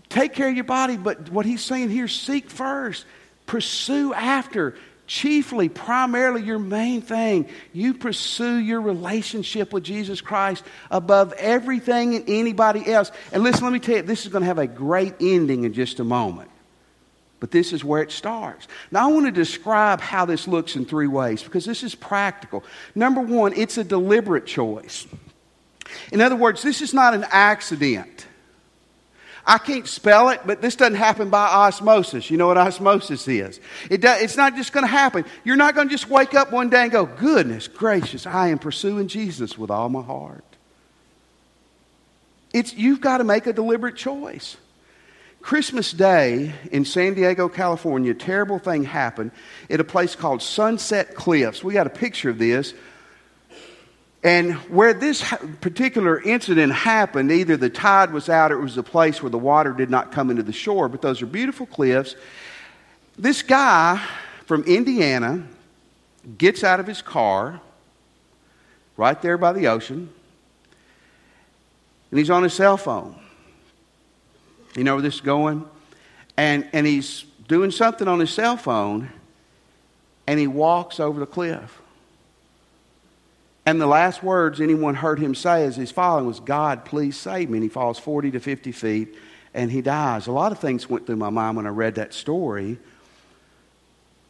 take 0.10 0.34
care 0.34 0.50
of 0.50 0.56
your 0.56 0.66
body, 0.66 0.98
but 0.98 1.30
what 1.30 1.46
he's 1.46 1.64
saying 1.64 1.90
here 1.90 2.08
seek 2.08 2.50
first, 2.50 3.06
pursue 3.46 4.14
after 4.14 4.76
chiefly, 5.08 5.70
primarily, 5.70 6.44
your 6.44 6.60
main 6.60 7.02
thing. 7.02 7.48
You 7.74 7.94
pursue 7.94 8.58
your 8.58 8.82
relationship 8.82 9.74
with 9.74 9.84
Jesus 9.84 10.22
Christ 10.22 10.64
above 10.90 11.34
everything 11.34 12.16
and 12.16 12.26
anybody 12.28 12.92
else. 12.92 13.12
And 13.32 13.44
listen, 13.44 13.64
let 13.64 13.74
me 13.74 13.80
tell 13.80 13.98
you, 13.98 14.02
this 14.02 14.26
is 14.26 14.32
going 14.32 14.42
to 14.42 14.48
have 14.48 14.60
a 14.60 14.68
great 14.68 15.16
ending 15.20 15.64
in 15.64 15.74
just 15.74 16.00
a 16.00 16.04
moment. 16.04 16.50
But 17.40 17.52
this 17.52 17.74
is 17.74 17.84
where 17.84 18.02
it 18.02 18.12
starts. 18.12 18.70
Now, 18.90 19.10
I 19.10 19.12
want 19.12 19.26
to 19.26 19.32
describe 19.32 20.00
how 20.00 20.24
this 20.24 20.48
looks 20.48 20.78
in 20.78 20.86
three 20.86 21.08
ways 21.08 21.44
because 21.44 21.66
this 21.66 21.84
is 21.84 21.94
practical. 21.94 22.64
Number 22.96 23.20
one, 23.20 23.54
it's 23.54 23.78
a 23.78 23.84
deliberate 23.84 24.46
choice. 24.46 25.06
In 26.12 26.22
other 26.22 26.38
words, 26.38 26.62
this 26.62 26.82
is 26.82 26.94
not 26.94 27.14
an 27.14 27.26
accident. 27.30 28.28
I 29.46 29.58
can't 29.58 29.88
spell 29.88 30.30
it, 30.30 30.42
but 30.46 30.62
this 30.62 30.76
doesn't 30.76 30.96
happen 30.96 31.30
by 31.30 31.46
osmosis. 31.46 32.32
You 32.32 32.38
know 32.38 32.48
what 32.48 32.58
osmosis 32.58 33.28
is? 33.28 33.60
It 33.90 34.00
does, 34.00 34.22
it's 34.22 34.38
not 34.38 34.56
just 34.56 34.72
going 34.72 34.86
to 34.86 34.92
happen. 34.92 35.26
You're 35.44 35.58
not 35.58 35.76
going 35.76 35.90
to 35.90 35.92
just 35.92 36.10
wake 36.10 36.34
up 36.34 36.52
one 36.52 36.70
day 36.70 36.84
and 36.84 36.92
go, 36.92 37.06
goodness 37.06 37.68
gracious, 37.68 38.26
I 38.26 38.50
am 38.50 38.60
pursuing 38.60 39.08
Jesus 39.08 39.58
with 39.58 39.70
all 39.70 39.90
my 39.90 40.02
heart. 40.02 40.46
It's, 42.54 42.74
you've 42.74 43.02
got 43.02 43.18
to 43.18 43.24
make 43.24 43.48
a 43.48 43.54
deliberate 43.54 43.98
choice. 43.98 44.56
Christmas 45.42 45.92
Day 45.92 46.54
in 46.72 46.86
San 46.86 47.16
Diego, 47.16 47.50
California, 47.50 48.12
a 48.12 48.16
terrible 48.16 48.60
thing 48.60 48.86
happened 48.86 49.32
at 49.70 49.82
a 49.82 49.84
place 49.84 50.16
called 50.16 50.42
Sunset 50.42 51.16
Cliffs. 51.16 51.62
We 51.62 51.74
got 51.74 51.86
a 51.86 51.90
picture 51.90 52.30
of 52.30 52.38
this 52.38 52.74
and 54.24 54.54
where 54.70 54.94
this 54.94 55.22
particular 55.60 56.22
incident 56.22 56.72
happened, 56.72 57.30
either 57.30 57.58
the 57.58 57.70
tide 57.70 58.14
was 58.14 58.30
out 58.30 58.54
or 58.54 58.60
it 58.60 58.62
was 58.62 58.78
a 58.78 58.84
place 58.84 59.22
where 59.22 59.30
the 59.30 59.38
water 59.38 59.74
did 59.74 59.90
not 59.90 60.14
come 60.14 60.30
into 60.30 60.44
the 60.44 60.54
shore, 60.54 60.88
but 60.88 61.02
those 61.02 61.22
are 61.22 61.26
beautiful 61.26 61.66
cliffs. 61.66 62.16
This 63.18 63.42
guy 63.42 64.02
from 64.46 64.64
Indiana 64.64 65.46
gets 66.38 66.64
out 66.64 66.80
of 66.80 66.88
his 66.88 67.02
car 67.02 67.60
right 68.96 69.22
there 69.22 69.38
by 69.38 69.52
the 69.52 69.68
ocean, 69.68 70.10
and 72.10 72.18
he's 72.18 72.30
on 72.30 72.44
his 72.44 72.54
cell 72.54 72.78
phone. 72.78 73.16
You 74.78 74.86
know 74.86 74.96
where 74.96 75.02
this 75.02 75.16
is 75.16 75.22
going? 75.22 75.66
And, 76.38 76.68
and 76.72 76.88
he's 76.88 77.26
doing 77.50 77.72
something 77.72 78.08
on 78.08 78.22
his 78.22 78.30
cell 78.30 78.56
phone, 78.56 79.10
and 80.28 80.40
he 80.40 80.48
walks 80.48 81.02
over 81.02 81.20
the 81.20 81.26
cliff. 81.26 81.82
And 83.66 83.80
the 83.80 83.88
last 83.88 84.22
words 84.22 84.60
anyone 84.60 84.96
heard 84.96 85.20
him 85.20 85.36
say 85.36 85.66
as 85.66 85.78
he's 85.78 85.92
falling 85.92 86.26
was, 86.26 86.40
God, 86.40 86.84
please 86.84 87.18
save 87.18 87.50
me. 87.50 87.60
And 87.60 87.64
he 87.64 87.70
falls 87.70 87.98
40 87.98 88.32
to 88.32 88.40
50 88.40 88.72
feet 88.74 89.16
and 89.54 89.72
he 89.72 89.82
dies. 89.82 90.28
A 90.28 90.32
lot 90.32 90.52
of 90.52 90.60
things 90.60 90.90
went 90.90 91.06
through 91.06 91.16
my 91.16 91.30
mind 91.30 91.58
when 91.58 91.66
I 91.66 91.70
read 91.70 91.96
that 91.96 92.14
story. 92.14 92.78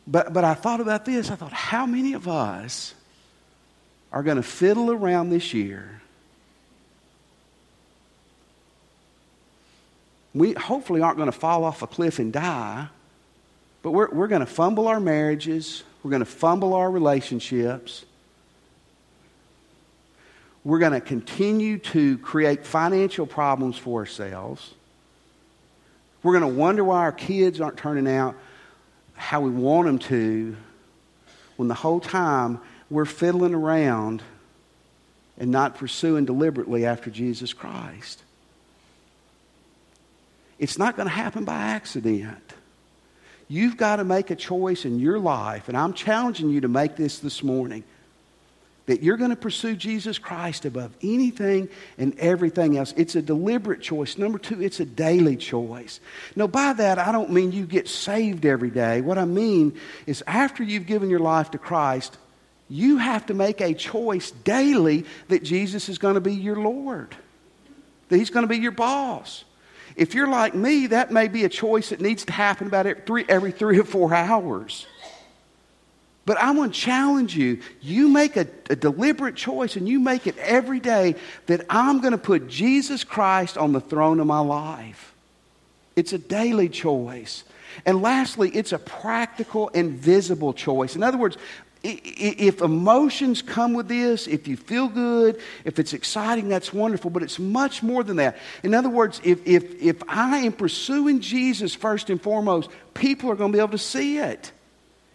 But, 0.05 0.33
but 0.33 0.43
I 0.43 0.53
thought 0.53 0.81
about 0.81 1.05
this. 1.05 1.31
I 1.31 1.35
thought, 1.35 1.53
how 1.53 1.85
many 1.85 2.13
of 2.13 2.27
us 2.27 2.93
are 4.11 4.21
going 4.21 4.37
to 4.37 4.43
fiddle 4.43 4.91
around 4.91 5.29
this 5.29 5.53
year? 5.53 6.01
We 10.35 10.53
hopefully 10.53 11.01
aren't 11.01 11.17
going 11.17 11.31
to 11.31 11.37
fall 11.37 11.63
off 11.63 11.81
a 11.81 11.87
cliff 11.87 12.19
and 12.19 12.33
die, 12.33 12.87
but 13.81 13.91
we're, 13.91 14.09
we're 14.09 14.27
going 14.27 14.41
to 14.41 14.47
fumble 14.47 14.87
our 14.87 14.99
marriages, 14.99 15.83
we're 16.01 16.09
going 16.09 16.21
to 16.21 16.25
fumble 16.25 16.73
our 16.73 16.89
relationships 16.89 18.03
we're 20.63 20.79
going 20.79 20.93
to 20.93 21.01
continue 21.01 21.77
to 21.77 22.17
create 22.19 22.65
financial 22.65 23.25
problems 23.25 23.77
for 23.77 23.99
ourselves. 23.99 24.73
We're 26.21 26.39
going 26.39 26.53
to 26.53 26.59
wonder 26.59 26.83
why 26.83 26.99
our 26.99 27.11
kids 27.11 27.59
aren't 27.59 27.77
turning 27.77 28.07
out 28.07 28.35
how 29.15 29.41
we 29.41 29.49
want 29.49 29.87
them 29.87 29.99
to 29.99 30.55
when 31.57 31.67
the 31.67 31.73
whole 31.73 31.99
time 31.99 32.59
we're 32.89 33.05
fiddling 33.05 33.53
around 33.53 34.21
and 35.37 35.51
not 35.51 35.75
pursuing 35.75 36.25
deliberately 36.25 36.85
after 36.85 37.09
Jesus 37.09 37.53
Christ. 37.53 38.23
It's 40.59 40.77
not 40.77 40.95
going 40.95 41.07
to 41.07 41.13
happen 41.13 41.43
by 41.43 41.55
accident. 41.55 42.53
You've 43.49 43.75
got 43.75 43.97
to 43.97 44.03
make 44.03 44.31
a 44.31 44.35
choice 44.35 44.85
in 44.85 44.99
your 44.99 45.19
life, 45.19 45.67
and 45.67 45.77
I'm 45.77 45.93
challenging 45.93 46.49
you 46.49 46.61
to 46.61 46.67
make 46.67 46.95
this 46.95 47.19
this 47.19 47.43
morning 47.43 47.83
that 48.85 49.01
you're 49.01 49.17
going 49.17 49.29
to 49.29 49.35
pursue 49.35 49.75
Jesus 49.75 50.17
Christ 50.17 50.65
above 50.65 50.91
anything 51.01 51.69
and 51.97 52.17
everything 52.19 52.77
else. 52.77 52.93
It's 52.97 53.15
a 53.15 53.21
deliberate 53.21 53.81
choice. 53.81 54.17
Number 54.17 54.37
two, 54.37 54.61
it's 54.61 54.79
a 54.79 54.85
daily 54.85 55.37
choice. 55.37 56.01
Now, 56.35 56.47
by 56.47 56.73
that, 56.73 56.99
I 56.99 57.13
don't 57.13 57.31
mean 57.31 57.53
you 57.53 57.65
get 57.65 57.87
saved 57.87 58.45
every 58.45 58.69
day. 58.69 58.99
What 58.99 59.17
I 59.17 59.25
mean 59.25 59.79
is 60.05 60.21
after 60.27 60.63
you've 60.63 60.85
given 60.85 61.09
your 61.09 61.19
life 61.19 61.51
to 61.51 61.57
Christ, 61.57 62.17
you 62.69 62.97
have 62.97 63.27
to 63.27 63.33
make 63.33 63.61
a 63.61 63.73
choice 63.73 64.31
daily 64.31 65.05
that 65.29 65.43
Jesus 65.43 65.87
is 65.87 65.97
going 65.97 66.15
to 66.15 66.21
be 66.21 66.33
your 66.33 66.57
Lord, 66.57 67.15
that 68.09 68.17
He's 68.17 68.31
going 68.31 68.43
to 68.43 68.53
be 68.53 68.57
your 68.57 68.71
boss. 68.71 69.45
If 69.95 70.15
you're 70.15 70.27
like 70.27 70.55
me, 70.55 70.87
that 70.87 71.11
may 71.11 71.27
be 71.27 71.45
a 71.45 71.49
choice 71.49 71.89
that 71.89 72.01
needs 72.01 72.25
to 72.25 72.33
happen 72.33 72.67
about 72.67 72.85
every 72.87 73.03
three, 73.05 73.25
every 73.29 73.51
three 73.51 73.79
or 73.79 73.83
four 73.83 74.13
hours. 74.13 74.87
But 76.25 76.37
I 76.37 76.51
want 76.51 76.73
to 76.73 76.79
challenge 76.79 77.35
you. 77.35 77.59
You 77.81 78.07
make 78.07 78.37
a, 78.37 78.47
a, 78.69 78.75
deliberate 78.75 79.35
choice 79.35 79.75
and 79.75 79.87
you 79.87 79.99
make 79.99 80.25
it 80.25 80.37
every 80.37 80.79
day 80.79 81.15
that 81.47 81.65
I'm 81.69 81.99
going 81.99 82.13
to 82.13 82.17
put 82.17 82.47
Jesus 82.47 83.03
Christ 83.03 83.57
on 83.57 83.73
the 83.73 83.81
throne 83.81 84.21
of 84.21 84.27
my 84.27 84.39
life. 84.39 85.13
It's 85.95 86.13
a 86.13 86.17
daily 86.17 86.69
choice. 86.69 87.43
And 87.85 88.01
lastly, 88.01 88.49
it's 88.51 88.71
a 88.71 88.79
practical 88.79 89.69
and 89.73 89.91
visible 89.91 90.53
choice. 90.53 90.95
In 90.95 91.03
other 91.03 91.17
words, 91.17 91.37
if 91.83 92.61
emotions 92.61 93.41
come 93.41 93.73
with 93.73 93.89
this, 93.89 94.25
if 94.25 94.47
you 94.47 94.55
feel 94.55 94.87
good, 94.87 95.41
if 95.65 95.79
it's 95.79 95.91
exciting, 95.91 96.47
that's 96.47 96.71
wonderful, 96.71 97.09
but 97.09 97.21
it's 97.21 97.39
much 97.39 97.83
more 97.83 98.05
than 98.05 98.15
that. 98.17 98.37
In 98.63 98.73
other 98.73 98.87
words, 98.87 99.19
if, 99.25 99.45
if, 99.45 99.81
if 99.81 100.01
I 100.07 100.37
am 100.37 100.53
pursuing 100.53 101.19
Jesus 101.19 101.75
first 101.75 102.09
and 102.09 102.21
foremost, 102.21 102.69
people 102.93 103.29
are 103.29 103.35
going 103.35 103.51
to 103.51 103.55
be 103.57 103.59
able 103.59 103.71
to 103.71 103.77
see 103.77 104.17
it. 104.19 104.53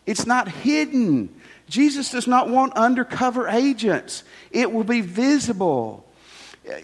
It's 0.08 0.26
not 0.26 0.48
hidden. 0.48 1.28
Jesus 1.68 2.12
does 2.12 2.26
not 2.26 2.48
want 2.48 2.72
undercover 2.72 3.46
agents, 3.46 4.24
it 4.50 4.72
will 4.72 4.84
be 4.84 5.02
visible. 5.02 6.06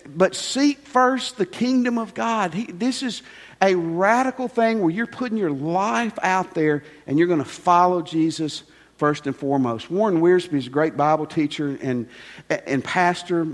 But 0.06 0.34
seek 0.34 0.78
first 0.78 1.36
the 1.36 1.44
kingdom 1.44 1.98
of 1.98 2.14
God. 2.14 2.54
He, 2.54 2.64
this 2.64 3.02
is 3.02 3.22
a 3.60 3.74
radical 3.74 4.48
thing 4.48 4.80
where 4.80 4.90
you're 4.90 5.06
putting 5.06 5.36
your 5.36 5.50
life 5.50 6.18
out 6.22 6.54
there 6.54 6.84
and 7.06 7.18
you're 7.18 7.26
going 7.28 7.42
to 7.42 7.44
follow 7.44 8.00
Jesus 8.00 8.62
first 8.96 9.26
and 9.26 9.36
foremost. 9.36 9.90
Warren 9.90 10.20
Wiersbe 10.20 10.54
is 10.54 10.66
a 10.66 10.70
great 10.70 10.96
Bible 10.96 11.26
teacher 11.26 11.78
and, 11.82 12.08
and 12.48 12.82
pastor 12.82 13.46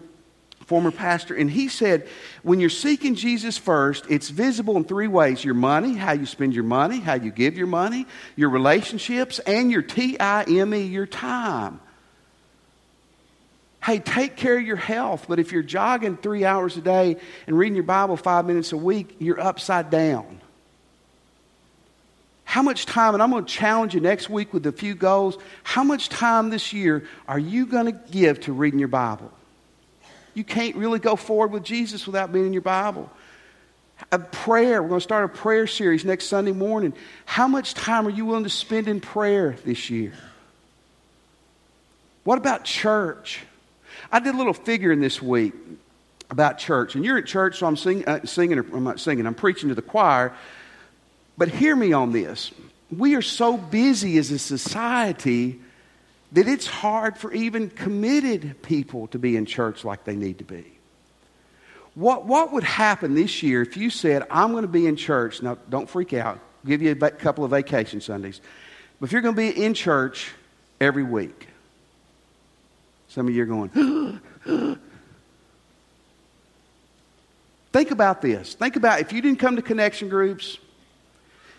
former 0.71 0.93
pastor, 0.93 1.35
and 1.35 1.51
he 1.51 1.67
said, 1.69 2.07
when 2.45 2.61
you're 2.61 2.71
seeking 2.71 3.17
Jesus 3.17 3.59
first, 3.59 4.05
it's 4.09 4.31
visible 4.31 4.77
in 4.77 4.85
three 4.85 5.09
ways 5.09 5.45
your 5.45 5.55
money, 5.55 5.95
how 5.95 6.13
you 6.13 6.27
spend 6.27 6.55
your 6.55 6.63
money, 6.63 7.01
how 7.01 7.15
you 7.15 7.33
give 7.33 7.59
your 7.59 7.67
money, 7.67 8.07
your 8.37 8.51
relationships, 8.51 9.41
and 9.41 9.73
your 9.73 9.83
T 9.83 10.17
I 10.21 10.45
M 10.45 10.73
E, 10.73 10.83
your 10.83 11.07
time. 11.07 11.81
Hey, 13.83 13.99
take 13.99 14.37
care 14.37 14.59
of 14.59 14.65
your 14.65 14.77
health. 14.77 15.27
But 15.29 15.41
if 15.41 15.51
you're 15.51 15.65
jogging 15.65 16.17
three 16.17 16.45
hours 16.45 16.77
a 16.77 16.83
day 16.83 17.17
and 17.49 17.59
reading 17.59 17.75
your 17.75 17.83
Bible 17.83 18.17
five 18.17 18.47
minutes 18.47 18.71
a 18.71 18.77
week, 18.77 19.17
you're 19.19 19.41
upside 19.41 19.91
down. 19.91 20.41
How 22.45 22.63
much 22.63 22.87
time, 22.87 23.15
and 23.15 23.23
I'm 23.23 23.33
going 23.33 23.45
to 23.45 23.53
challenge 23.53 23.95
you 23.95 24.01
next 24.01 24.31
week 24.31 24.53
with 24.53 24.67
a 24.67 24.73
few 24.73 24.95
goals. 24.95 25.37
How 25.65 25.83
much 25.83 26.11
time 26.11 26.51
this 26.51 26.73
year 26.73 27.09
are 27.27 27.41
you 27.41 27.67
going 27.67 27.87
to 27.87 27.99
give 28.13 28.39
to 28.43 28.53
reading 28.53 28.79
your 28.79 28.89
Bible? 28.89 29.33
You 30.35 30.45
can't 30.45 30.77
really 30.77 30.99
go 30.99 31.17
forward 31.17 31.53
with 31.53 31.65
Jesus 31.65 32.07
without 32.07 32.33
being 32.33 32.47
in 32.47 32.53
your 32.53 32.63
Bible. 32.63 33.11
A 34.13 34.19
prayer, 34.19 34.83
we're 34.83 34.89
going 34.89 35.01
to 35.01 35.05
start 35.05 35.25
a 35.25 35.29
prayer 35.29 35.67
series 35.67 36.05
next 36.05 36.27
Sunday 36.27 36.53
morning. 36.53 36.95
How 37.27 37.49
much 37.49 37.75
time 37.75 38.07
are 38.07 38.11
you 38.11 38.25
willing 38.25 38.45
to 38.45 38.51
spend 38.51 38.89
in 38.89 39.01
prayer 39.01 39.57
this 39.65 39.91
year? 39.91 40.15
What 42.25 42.39
about 42.39 42.65
church? 42.65 43.41
I 44.11 44.21
did 44.21 44.35
a 44.35 44.39
little 44.39 44.55
figuring 44.55 45.01
this 45.01 45.21
week 45.21 45.53
about 46.31 46.59
church, 46.59 46.95
and 46.95 47.05
you're 47.05 47.19
at 47.19 47.27
church, 47.27 47.59
so 47.59 47.67
I'm 47.67 47.77
sing, 47.77 48.07
uh, 48.07 48.25
singing, 48.25 48.59
I'm 48.59 48.85
not 48.85 49.01
singing, 49.01 49.27
I'm 49.27 49.35
preaching 49.35 49.69
to 49.69 49.75
the 49.75 49.83
choir. 49.83 50.33
But 51.37 51.49
hear 51.49 51.75
me 51.75 51.93
on 51.93 52.13
this. 52.13 52.53
We 52.97 53.15
are 53.17 53.23
so 53.23 53.57
busy 53.57 54.19
as 54.19 54.31
a 54.31 54.39
society 54.39 55.61
that 56.33 56.47
it's 56.47 56.67
hard 56.67 57.17
for 57.17 57.33
even 57.33 57.71
committed 57.71 58.63
people 58.63 59.09
to 59.09 59.19
be 59.19 59.37
in 59.37 59.47
church 59.47 59.85
like 59.85 60.05
they 60.05 60.17
need 60.17 60.39
to 60.39 60.45
be. 60.45 60.65
What, 61.95 62.25
what 62.25 62.53
would 62.53 62.63
happen 62.63 63.15
this 63.15 63.43
year 63.43 63.63
if 63.63 63.77
you 63.77 63.91
said, 63.91 64.23
I'm 64.31 64.53
going 64.53 64.63
to 64.63 64.69
be 64.69 64.87
in 64.87 64.97
church? 64.97 65.43
Now, 65.43 65.59
don't 65.69 65.91
freak 65.91 66.13
out. 66.13 66.37
I'll 66.37 66.69
give 66.69 66.83
you 66.83 66.93
a 66.93 67.11
couple 67.11 67.45
of 67.45 67.51
vacation 67.51 68.01
Sundays. 68.01 68.41
But 69.01 69.07
if 69.07 69.13
you're 69.13 69.23
going 69.23 69.35
to 69.35 69.41
be 69.41 69.65
in 69.65 69.75
church 69.75 70.31
every 70.81 71.03
week, 71.03 71.49
some 73.09 73.27
of 73.27 73.35
you 73.35 73.43
are 73.43 73.47
going, 73.47 74.79
Think 77.73 77.93
about 77.93 78.21
this. 78.21 78.55
Think 78.55 78.77
about 78.77 79.01
if 79.01 79.13
you 79.13 79.23
didn't 79.23 79.39
come 79.39 79.57
to 79.57 79.63
connection 79.63 80.09
groups, 80.09 80.59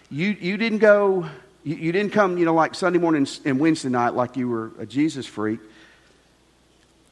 you, 0.09 0.29
you 0.29 0.57
didn't 0.57 0.79
go, 0.79 1.25
you, 1.63 1.75
you 1.75 1.91
didn't 1.91 2.11
come, 2.11 2.37
you 2.37 2.45
know, 2.45 2.53
like 2.53 2.75
Sunday 2.75 2.99
morning 2.99 3.27
and 3.45 3.59
Wednesday 3.59 3.89
night 3.89 4.13
like 4.13 4.37
you 4.37 4.47
were 4.47 4.71
a 4.79 4.85
Jesus 4.85 5.25
freak. 5.25 5.59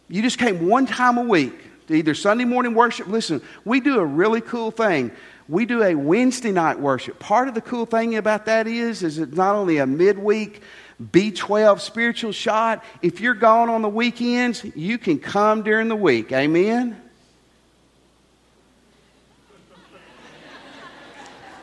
You 0.07 0.21
just 0.21 0.39
came 0.39 0.67
one 0.67 0.85
time 0.85 1.17
a 1.17 1.23
week 1.23 1.53
to 1.87 1.93
either 1.93 2.15
Sunday 2.15 2.45
morning 2.45 2.73
worship. 2.73 3.07
Listen, 3.07 3.41
we 3.63 3.79
do 3.79 3.99
a 3.99 4.05
really 4.05 4.41
cool 4.41 4.71
thing. 4.71 5.11
We 5.47 5.65
do 5.65 5.83
a 5.83 5.95
Wednesday 5.95 6.51
night 6.51 6.79
worship. 6.79 7.19
Part 7.19 7.47
of 7.47 7.53
the 7.53 7.61
cool 7.61 7.85
thing 7.85 8.15
about 8.15 8.45
that 8.45 8.67
is, 8.67 9.03
is 9.03 9.19
it's 9.19 9.35
not 9.35 9.55
only 9.55 9.77
a 9.77 9.85
midweek 9.85 10.61
B12 11.01 11.79
spiritual 11.79 12.31
shot. 12.31 12.83
If 13.01 13.21
you're 13.21 13.33
gone 13.33 13.69
on 13.69 13.81
the 13.81 13.89
weekends, 13.89 14.63
you 14.75 14.97
can 14.97 15.19
come 15.19 15.63
during 15.63 15.87
the 15.87 15.95
week. 15.95 16.31
Amen? 16.31 16.99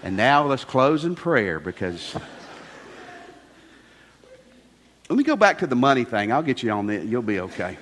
And 0.03 0.17
now 0.17 0.47
let's 0.47 0.65
close 0.65 1.05
in 1.05 1.17
prayer 1.17 1.59
because. 1.59 2.17
Let 5.09 5.17
me 5.17 5.25
go 5.25 5.37
back 5.37 5.59
to 5.59 5.67
the 5.67 5.77
money 5.77 6.05
thing. 6.05 6.33
I'll 6.33 6.43
get 6.43 6.63
you 6.63 6.71
on 6.71 6.87
that. 6.89 7.05
You'll 7.05 7.23
be 7.23 7.41
okay. 7.41 7.79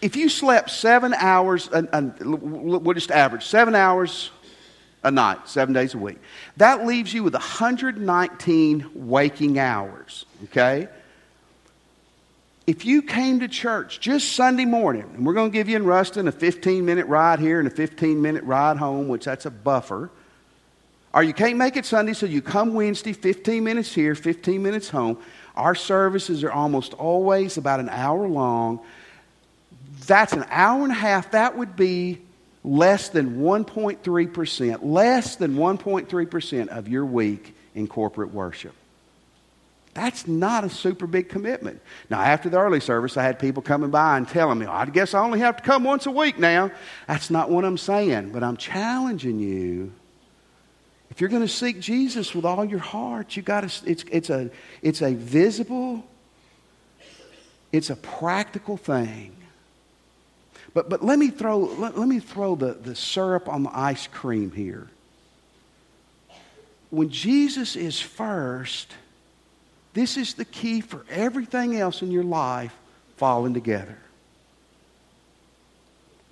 If 0.00 0.16
you 0.16 0.28
slept 0.28 0.70
seven 0.70 1.14
hours, 1.14 1.68
we'll 1.70 2.94
just 2.94 3.10
average 3.10 3.44
seven 3.44 3.74
hours 3.74 4.30
a 5.02 5.10
night, 5.10 5.48
seven 5.48 5.74
days 5.74 5.94
a 5.94 5.98
week, 5.98 6.18
that 6.56 6.86
leaves 6.86 7.12
you 7.12 7.22
with 7.22 7.34
119 7.34 8.90
waking 8.94 9.58
hours, 9.58 10.24
okay? 10.44 10.88
if 12.68 12.84
you 12.84 13.00
came 13.00 13.40
to 13.40 13.48
church 13.48 13.98
just 13.98 14.34
Sunday 14.34 14.66
morning, 14.66 15.10
and 15.14 15.24
we're 15.24 15.32
going 15.32 15.50
to 15.50 15.54
give 15.54 15.70
you 15.70 15.76
in 15.76 15.86
Ruston 15.86 16.28
a 16.28 16.32
15 16.32 16.84
minute 16.84 17.06
ride 17.06 17.38
here 17.38 17.58
and 17.58 17.66
a 17.66 17.70
15 17.70 18.20
minute 18.20 18.44
ride 18.44 18.76
home, 18.76 19.08
which 19.08 19.24
that's 19.24 19.46
a 19.46 19.50
buffer, 19.50 20.10
or 21.14 21.22
you 21.22 21.32
can't 21.32 21.56
make 21.56 21.76
it 21.76 21.86
Sunday, 21.86 22.12
so 22.12 22.26
you 22.26 22.42
come 22.42 22.74
Wednesday, 22.74 23.12
15 23.12 23.64
minutes 23.64 23.94
here, 23.94 24.14
15 24.14 24.62
minutes 24.62 24.88
home. 24.88 25.18
Our 25.56 25.74
services 25.74 26.44
are 26.44 26.52
almost 26.52 26.94
always 26.94 27.56
about 27.56 27.80
an 27.80 27.88
hour 27.88 28.28
long. 28.28 28.80
That's 30.06 30.32
an 30.32 30.44
hour 30.50 30.82
and 30.82 30.92
a 30.92 30.96
half. 30.96 31.32
That 31.32 31.56
would 31.56 31.76
be 31.76 32.20
less 32.62 33.08
than 33.08 33.40
1.3%, 33.40 34.78
less 34.82 35.36
than 35.36 35.54
1.3% 35.56 36.68
of 36.68 36.88
your 36.88 37.04
week 37.04 37.54
in 37.74 37.86
corporate 37.86 38.32
worship. 38.32 38.74
That's 39.94 40.28
not 40.28 40.62
a 40.62 40.70
super 40.70 41.08
big 41.08 41.28
commitment. 41.28 41.80
Now, 42.08 42.20
after 42.20 42.48
the 42.48 42.58
early 42.58 42.78
service, 42.78 43.16
I 43.16 43.24
had 43.24 43.38
people 43.38 43.62
coming 43.62 43.90
by 43.90 44.16
and 44.16 44.28
telling 44.28 44.58
me, 44.58 44.66
I 44.66 44.86
guess 44.86 45.12
I 45.12 45.20
only 45.20 45.40
have 45.40 45.56
to 45.56 45.62
come 45.62 45.82
once 45.82 46.06
a 46.06 46.10
week 46.10 46.38
now. 46.38 46.70
That's 47.08 47.30
not 47.30 47.50
what 47.50 47.64
I'm 47.64 47.78
saying, 47.78 48.30
but 48.30 48.44
I'm 48.44 48.56
challenging 48.56 49.40
you. 49.40 49.92
If 51.18 51.22
you're 51.22 51.30
going 51.30 51.42
to 51.42 51.48
seek 51.48 51.80
Jesus 51.80 52.32
with 52.32 52.44
all 52.44 52.64
your 52.64 52.78
heart, 52.78 53.34
you 53.34 53.42
got 53.42 53.68
to, 53.68 53.90
it's, 53.90 54.04
it's, 54.08 54.30
a, 54.30 54.50
it's 54.82 55.02
a 55.02 55.14
visible, 55.14 56.04
it's 57.72 57.90
a 57.90 57.96
practical 57.96 58.76
thing. 58.76 59.34
But, 60.74 60.88
but 60.88 61.04
let 61.04 61.18
me 61.18 61.30
throw, 61.30 61.58
let, 61.58 61.98
let 61.98 62.06
me 62.06 62.20
throw 62.20 62.54
the, 62.54 62.74
the 62.74 62.94
syrup 62.94 63.48
on 63.48 63.64
the 63.64 63.76
ice 63.76 64.06
cream 64.06 64.52
here. 64.52 64.86
When 66.90 67.10
Jesus 67.10 67.74
is 67.74 67.98
first, 67.98 68.94
this 69.94 70.16
is 70.16 70.34
the 70.34 70.44
key 70.44 70.80
for 70.80 71.04
everything 71.10 71.76
else 71.76 72.00
in 72.00 72.12
your 72.12 72.22
life 72.22 72.76
falling 73.16 73.54
together. 73.54 73.98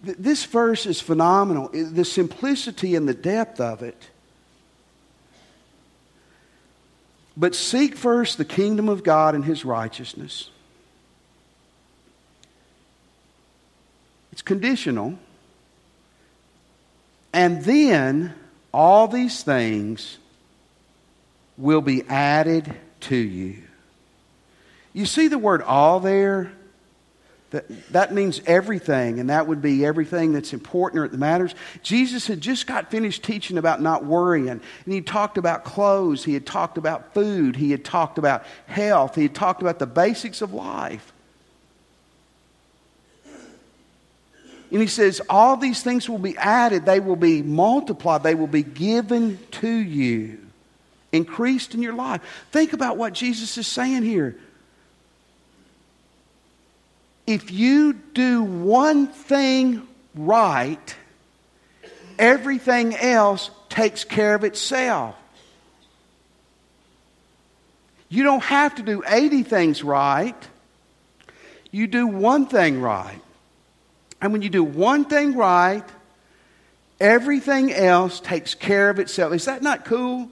This 0.01 0.45
verse 0.45 0.87
is 0.87 1.01
phenomenal. 1.01 1.71
The 1.73 2.05
simplicity 2.05 2.95
and 2.95 3.09
the 3.09 3.15
depth 3.15 3.61
of 3.61 3.83
it. 3.83 4.11
But 7.37 7.55
seek 7.55 7.97
first 7.97 8.39
the 8.39 8.45
kingdom 8.45 8.89
of 8.89 9.05
God 9.05 9.35
and 9.35 9.45
his 9.45 9.65
righteousness. 9.65 10.51
It's 14.33 14.43
conditional. 14.43 15.19
And 17.33 17.63
then 17.65 18.35
all 18.73 19.09
these 19.09 19.43
things 19.43 20.19
will 21.59 21.83
be 21.83 22.03
added 22.09 22.75
to 23.01 23.17
you. 23.17 23.63
You 24.93 25.05
see 25.05 25.29
the 25.29 25.39
word 25.39 25.61
all 25.61 26.01
there? 26.01 26.53
That, 27.57 27.93
that 27.93 28.13
means 28.13 28.43
everything, 28.45 29.19
and 29.19 29.31
that 29.31 29.47
would 29.47 29.63
be 29.63 29.83
everything 29.83 30.35
that's 30.35 30.53
important 30.53 31.01
or 31.01 31.09
that 31.09 31.17
matters. 31.17 31.55
Jesus 31.83 32.27
had 32.27 32.43
just 32.43 32.67
got 32.67 32.91
finished 32.91 33.23
teaching 33.23 33.57
about 33.57 33.81
not 33.81 34.05
worrying, 34.05 34.51
and 34.51 34.61
he 34.85 35.01
talked 35.01 35.39
about 35.39 35.65
clothes, 35.65 36.23
he 36.23 36.35
had 36.35 36.45
talked 36.45 36.77
about 36.77 37.15
food, 37.15 37.57
he 37.57 37.71
had 37.71 37.83
talked 37.83 38.19
about 38.19 38.45
health, 38.67 39.15
he 39.15 39.23
had 39.23 39.35
talked 39.35 39.63
about 39.63 39.79
the 39.79 39.87
basics 39.87 40.43
of 40.43 40.53
life. 40.53 41.15
And 44.71 44.83
he 44.83 44.87
says, 44.87 45.23
All 45.31 45.57
these 45.57 45.83
things 45.83 46.11
will 46.11 46.19
be 46.19 46.37
added, 46.37 46.85
they 46.85 47.01
will 47.01 47.17
be 47.17 47.41
multiplied, 47.41 48.23
they 48.23 48.35
will 48.35 48.47
be 48.47 48.65
given 48.65 49.39
to 49.53 49.69
you 49.71 50.41
increased 51.11 51.73
in 51.73 51.81
your 51.81 51.95
life. 51.95 52.21
Think 52.53 52.75
about 52.75 52.99
what 52.99 53.15
Jesus 53.15 53.57
is 53.57 53.67
saying 53.67 54.03
here. 54.03 54.37
If 57.27 57.51
you 57.51 57.93
do 57.93 58.43
one 58.43 59.09
thing 59.09 59.87
right, 60.15 60.97
everything 62.19 62.95
else 62.95 63.51
takes 63.69 64.05
care 64.05 64.35
of 64.35 64.45
itself. 64.45 65.17
You 68.09 68.23
don't 68.23 68.43
have 68.45 68.77
to 68.77 68.83
do 68.83 69.03
80 69.07 69.43
things 69.43 69.83
right. 69.83 70.37
You 71.73 71.87
do 71.87 72.07
one 72.07 72.47
thing 72.47 72.81
right. 72.81 73.21
And 74.21 74.33
when 74.33 74.43
you 74.43 74.49
do 74.49 74.63
one 74.63 75.05
thing 75.05 75.35
right, 75.37 75.85
everything 77.01 77.73
else 77.73 78.21
takes 78.21 78.55
care 78.55 78.89
of 78.89 78.99
itself. 78.99 79.35
Is 79.35 79.45
that 79.47 79.63
not 79.63 79.85
cool? 79.85 80.31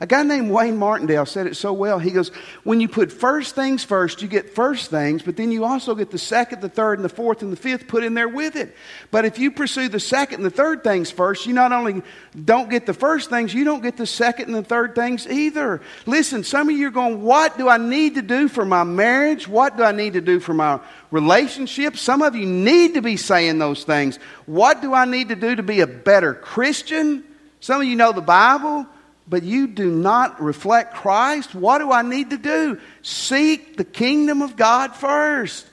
A 0.00 0.06
guy 0.06 0.22
named 0.22 0.50
Wayne 0.50 0.76
Martindale 0.76 1.24
said 1.24 1.46
it 1.46 1.56
so 1.56 1.72
well. 1.72 1.98
He 1.98 2.10
goes, 2.10 2.28
When 2.64 2.80
you 2.80 2.88
put 2.88 3.10
first 3.10 3.54
things 3.54 3.82
first, 3.82 4.20
you 4.20 4.28
get 4.28 4.54
first 4.54 4.90
things, 4.90 5.22
but 5.22 5.36
then 5.36 5.50
you 5.50 5.64
also 5.64 5.94
get 5.94 6.10
the 6.10 6.18
second, 6.18 6.60
the 6.60 6.68
third, 6.68 6.98
and 6.98 7.04
the 7.04 7.08
fourth, 7.08 7.42
and 7.42 7.50
the 7.50 7.56
fifth 7.56 7.88
put 7.88 8.04
in 8.04 8.12
there 8.12 8.28
with 8.28 8.56
it. 8.56 8.76
But 9.10 9.24
if 9.24 9.38
you 9.38 9.50
pursue 9.50 9.88
the 9.88 10.00
second 10.00 10.36
and 10.36 10.44
the 10.44 10.50
third 10.50 10.84
things 10.84 11.10
first, 11.10 11.46
you 11.46 11.54
not 11.54 11.72
only 11.72 12.02
don't 12.44 12.68
get 12.68 12.84
the 12.84 12.92
first 12.92 13.30
things, 13.30 13.54
you 13.54 13.64
don't 13.64 13.82
get 13.82 13.96
the 13.96 14.06
second 14.06 14.46
and 14.46 14.54
the 14.54 14.68
third 14.68 14.94
things 14.94 15.26
either. 15.26 15.80
Listen, 16.04 16.44
some 16.44 16.68
of 16.68 16.76
you 16.76 16.88
are 16.88 16.90
going, 16.90 17.22
What 17.22 17.56
do 17.56 17.68
I 17.68 17.78
need 17.78 18.16
to 18.16 18.22
do 18.22 18.48
for 18.48 18.66
my 18.66 18.84
marriage? 18.84 19.48
What 19.48 19.78
do 19.78 19.82
I 19.82 19.92
need 19.92 20.12
to 20.12 20.20
do 20.20 20.40
for 20.40 20.52
my 20.52 20.78
relationship? 21.10 21.96
Some 21.96 22.20
of 22.20 22.36
you 22.36 22.44
need 22.44 22.94
to 22.94 23.02
be 23.02 23.16
saying 23.16 23.58
those 23.58 23.84
things. 23.84 24.18
What 24.44 24.82
do 24.82 24.92
I 24.92 25.06
need 25.06 25.30
to 25.30 25.36
do 25.36 25.56
to 25.56 25.62
be 25.62 25.80
a 25.80 25.86
better 25.86 26.34
Christian? 26.34 27.24
Some 27.60 27.80
of 27.80 27.86
you 27.86 27.96
know 27.96 28.12
the 28.12 28.20
Bible 28.20 28.86
but 29.28 29.42
you 29.42 29.66
do 29.66 29.90
not 29.90 30.40
reflect 30.40 30.94
Christ, 30.94 31.54
what 31.54 31.78
do 31.78 31.90
I 31.90 32.02
need 32.02 32.30
to 32.30 32.38
do? 32.38 32.80
Seek 33.02 33.76
the 33.76 33.84
kingdom 33.84 34.42
of 34.42 34.56
God 34.56 34.94
first. 34.94 35.66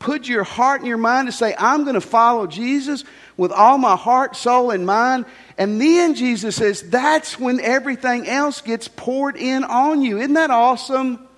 put 0.00 0.26
your 0.26 0.42
heart 0.42 0.80
and 0.80 0.88
your 0.88 0.96
mind 0.96 1.28
to 1.28 1.32
say, 1.32 1.54
I'm 1.56 1.84
going 1.84 1.94
to 1.94 2.00
follow 2.00 2.48
Jesus 2.48 3.04
with 3.36 3.52
all 3.52 3.78
my 3.78 3.94
heart, 3.94 4.34
soul, 4.34 4.72
and 4.72 4.84
mind. 4.84 5.26
And 5.56 5.80
then 5.80 6.14
Jesus 6.14 6.56
says, 6.56 6.82
that's 6.82 7.38
when 7.38 7.60
everything 7.60 8.26
else 8.26 8.62
gets 8.62 8.88
poured 8.88 9.36
in 9.36 9.62
on 9.62 10.02
you. 10.02 10.18
Isn't 10.18 10.34
that 10.34 10.50
awesome? 10.50 11.28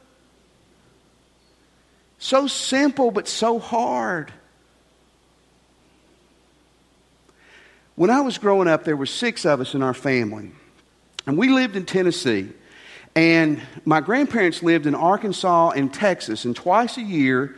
So 2.18 2.46
simple, 2.46 3.10
but 3.10 3.28
so 3.28 3.58
hard. 3.58 4.32
When 7.96 8.10
I 8.10 8.20
was 8.20 8.38
growing 8.38 8.68
up, 8.68 8.84
there 8.84 8.96
were 8.96 9.06
six 9.06 9.44
of 9.44 9.60
us 9.60 9.74
in 9.74 9.82
our 9.82 9.92
family. 9.92 10.52
And 11.26 11.38
we 11.38 11.48
lived 11.48 11.76
in 11.76 11.84
Tennessee. 11.84 12.48
And 13.14 13.60
my 13.84 14.00
grandparents 14.00 14.62
lived 14.62 14.86
in 14.86 14.94
Arkansas 14.94 15.70
and 15.70 15.92
Texas. 15.92 16.44
And 16.44 16.56
twice 16.56 16.96
a 16.96 17.02
year, 17.02 17.54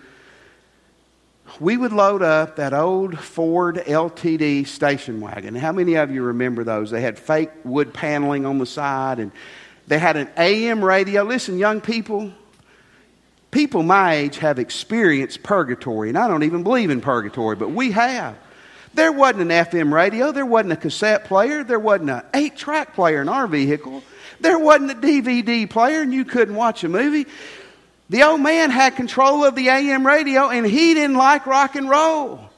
we 1.61 1.77
would 1.77 1.92
load 1.92 2.22
up 2.22 2.57
that 2.57 2.74
old 2.74 3.18
Ford 3.18 3.77
LTD 3.77 4.66
station 4.66 5.20
wagon. 5.20 5.55
How 5.55 5.72
many 5.72 5.94
of 5.94 6.11
you 6.11 6.22
remember 6.22 6.64
those? 6.64 6.90
They 6.90 7.00
had 7.00 7.18
fake 7.18 7.50
wood 7.64 7.94
paneling 7.94 8.46
on 8.46 8.59
the 8.59 8.66
side 8.66 9.20
and 9.20 9.31
they 9.87 9.98
had 9.98 10.16
an 10.16 10.29
AM 10.37 10.85
radio. 10.85 11.22
Listen, 11.22 11.59
young 11.59 11.81
people, 11.81 12.33
people 13.50 13.83
my 13.83 14.14
age 14.14 14.38
have 14.38 14.59
experienced 14.59 15.42
purgatory, 15.42 16.09
and 16.09 16.16
I 16.16 16.27
don't 16.27 16.42
even 16.42 16.62
believe 16.62 16.90
in 16.90 17.00
purgatory, 17.00 17.57
but 17.57 17.70
we 17.70 17.90
have. 17.92 18.37
There 18.94 19.11
wasn't 19.11 19.42
an 19.42 19.48
FM 19.48 19.92
radio, 19.92 20.30
there 20.30 20.46
wasn't 20.46 20.72
a 20.72 20.76
cassette 20.76 21.24
player, 21.24 21.64
there 21.64 21.80
wasn't 21.80 22.11
an 22.11 22.22
eight 22.33 22.57
track 22.57 22.94
player 22.94 23.20
in 23.20 23.28
our 23.28 23.46
vehicle, 23.46 24.02
there 24.40 24.59
wasn't 24.59 24.92
a 24.92 24.94
DVD 24.94 25.68
player, 25.68 26.02
and 26.02 26.14
you 26.14 26.24
couldn't 26.24 26.54
watch 26.54 26.85
a 26.85 26.88
movie. 26.88 27.26
The 28.11 28.22
old 28.22 28.40
man 28.40 28.70
had 28.70 28.96
control 28.96 29.44
of 29.44 29.54
the 29.54 29.68
AM 29.68 30.07
radio 30.07 30.50
and 30.50 30.66
he 30.66 30.94
didn't 30.94 31.16
like 31.16 31.46
rock 31.46 31.74
and 31.74 31.88
roll. 31.88 32.50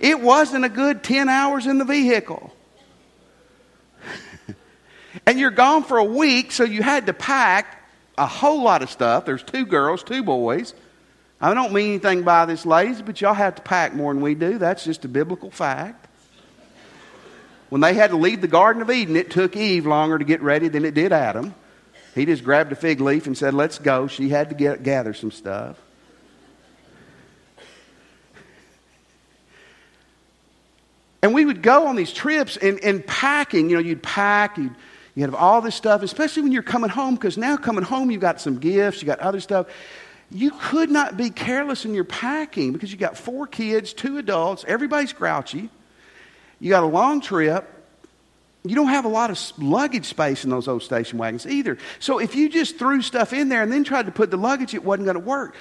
It 0.00 0.20
wasn't 0.20 0.64
a 0.64 0.68
good 0.68 1.04
10 1.04 1.28
hours 1.28 1.66
in 1.66 1.78
the 1.78 1.84
vehicle. 1.84 2.52
and 5.26 5.38
you're 5.38 5.50
gone 5.50 5.84
for 5.84 5.98
a 5.98 6.04
week, 6.04 6.52
so 6.52 6.64
you 6.64 6.82
had 6.82 7.06
to 7.06 7.12
pack 7.12 7.82
a 8.16 8.26
whole 8.26 8.62
lot 8.62 8.82
of 8.82 8.90
stuff. 8.90 9.24
There's 9.24 9.42
two 9.42 9.66
girls, 9.66 10.02
two 10.02 10.22
boys. 10.22 10.74
I 11.44 11.52
don't 11.52 11.74
mean 11.74 11.90
anything 11.90 12.22
by 12.22 12.46
this, 12.46 12.64
ladies, 12.64 13.02
but 13.02 13.20
y'all 13.20 13.34
have 13.34 13.56
to 13.56 13.60
pack 13.60 13.92
more 13.92 14.14
than 14.14 14.22
we 14.22 14.34
do. 14.34 14.56
That's 14.56 14.82
just 14.82 15.04
a 15.04 15.08
biblical 15.08 15.50
fact. 15.50 16.08
When 17.68 17.82
they 17.82 17.92
had 17.92 18.12
to 18.12 18.16
leave 18.16 18.40
the 18.40 18.48
Garden 18.48 18.80
of 18.80 18.90
Eden, 18.90 19.14
it 19.14 19.30
took 19.30 19.54
Eve 19.54 19.84
longer 19.84 20.18
to 20.18 20.24
get 20.24 20.40
ready 20.40 20.68
than 20.68 20.86
it 20.86 20.94
did 20.94 21.12
Adam. 21.12 21.54
He 22.14 22.24
just 22.24 22.44
grabbed 22.44 22.72
a 22.72 22.74
fig 22.74 23.02
leaf 23.02 23.26
and 23.26 23.36
said, 23.36 23.52
Let's 23.52 23.78
go. 23.78 24.06
She 24.06 24.30
had 24.30 24.48
to 24.48 24.54
get, 24.54 24.82
gather 24.84 25.12
some 25.12 25.30
stuff. 25.30 25.76
And 31.20 31.34
we 31.34 31.44
would 31.44 31.60
go 31.62 31.88
on 31.88 31.96
these 31.96 32.14
trips 32.14 32.56
and, 32.56 32.82
and 32.82 33.06
packing, 33.06 33.68
you 33.68 33.76
know, 33.76 33.82
you'd 33.82 34.02
pack, 34.02 34.56
you'd, 34.56 34.74
you 35.14 35.24
have 35.24 35.34
all 35.34 35.60
this 35.60 35.74
stuff, 35.74 36.02
especially 36.02 36.44
when 36.44 36.52
you're 36.52 36.62
coming 36.62 36.88
home, 36.88 37.16
because 37.16 37.36
now 37.36 37.58
coming 37.58 37.84
home, 37.84 38.10
you've 38.10 38.22
got 38.22 38.40
some 38.40 38.58
gifts, 38.58 39.02
you 39.02 39.06
got 39.06 39.20
other 39.20 39.40
stuff. 39.40 39.66
You 40.34 40.50
could 40.50 40.90
not 40.90 41.16
be 41.16 41.30
careless 41.30 41.86
in 41.86 41.94
your 41.94 42.04
packing 42.04 42.74
because 42.74 42.92
you 42.92 42.98
got 42.98 43.16
four 43.16 43.46
kids, 43.46 43.94
two 43.94 44.18
adults, 44.18 44.64
everybody's 44.68 45.14
grouchy. 45.14 45.70
You 46.60 46.70
got 46.70 46.82
a 46.82 46.86
long 46.86 47.22
trip 47.22 47.70
you 48.66 48.74
don't 48.74 48.88
have 48.88 49.04
a 49.04 49.08
lot 49.08 49.30
of 49.30 49.38
luggage 49.58 50.06
space 50.06 50.42
in 50.44 50.50
those 50.50 50.68
old 50.68 50.82
station 50.82 51.18
wagons 51.18 51.46
either. 51.46 51.76
So 51.98 52.18
if 52.18 52.34
you 52.34 52.48
just 52.48 52.78
threw 52.78 53.02
stuff 53.02 53.34
in 53.34 53.50
there 53.50 53.62
and 53.62 53.70
then 53.70 53.84
tried 53.84 54.06
to 54.06 54.12
put 54.12 54.30
the 54.30 54.38
luggage, 54.38 54.72
it 54.72 54.82
wasn't 54.82 55.04
going 55.04 55.16
to 55.16 55.20
work. 55.20 55.54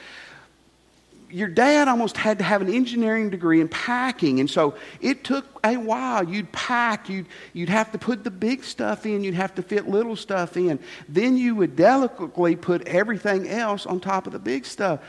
Your 1.34 1.48
dad 1.48 1.88
almost 1.88 2.16
had 2.16 2.38
to 2.38 2.44
have 2.44 2.62
an 2.62 2.74
engineering 2.74 3.30
degree 3.30 3.60
in 3.60 3.68
packing, 3.68 4.40
and 4.40 4.50
so 4.50 4.76
it 5.02 5.24
took 5.24 5.46
a 5.64 5.78
while. 5.78 6.24
You'd 6.24 6.52
pack, 6.52 7.10
you'd, 7.10 7.26
you'd 7.54 7.70
have 7.70 7.92
to 7.92 7.98
put 7.98 8.24
the 8.24 8.32
big 8.32 8.64
stuff 8.64 9.06
in, 9.06 9.24
you'd 9.24 9.34
have 9.34 9.56
to 9.56 9.64
fit 9.64 9.88
little 9.88 10.16
stuff 10.16 10.56
in. 10.56 10.80
Then 11.10 11.36
you 11.36 11.56
would 11.56 11.76
delicately 11.76 12.56
put 12.56 12.88
everything 12.88 13.50
else 13.50 13.86
on 13.86 14.00
top 14.00 14.28
of 14.28 14.34
the 14.34 14.40
big 14.40 14.66
stuff. 14.66 15.00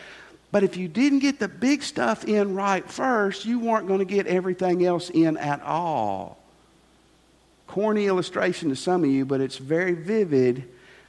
But 0.50 0.62
if 0.64 0.76
you 0.76 0.88
didn't 0.88 1.18
get 1.18 1.38
the 1.38 1.48
big 1.48 1.82
stuff 1.82 2.24
in 2.24 2.54
right 2.54 2.88
first, 2.90 3.44
you 3.44 3.60
weren't 3.60 3.87
going 3.87 3.98
to 3.98 4.04
get 4.04 4.26
everything 4.26 4.84
else 4.84 5.10
in 5.10 5.37
at 5.37 5.62
all 5.62 6.38
corny 7.74 8.06
illustration 8.06 8.68
to 8.68 8.76
some 8.76 9.02
of 9.02 9.10
you, 9.10 9.24
but 9.24 9.40
it's 9.40 9.58
very 9.58 9.94
vivid. 9.94 10.62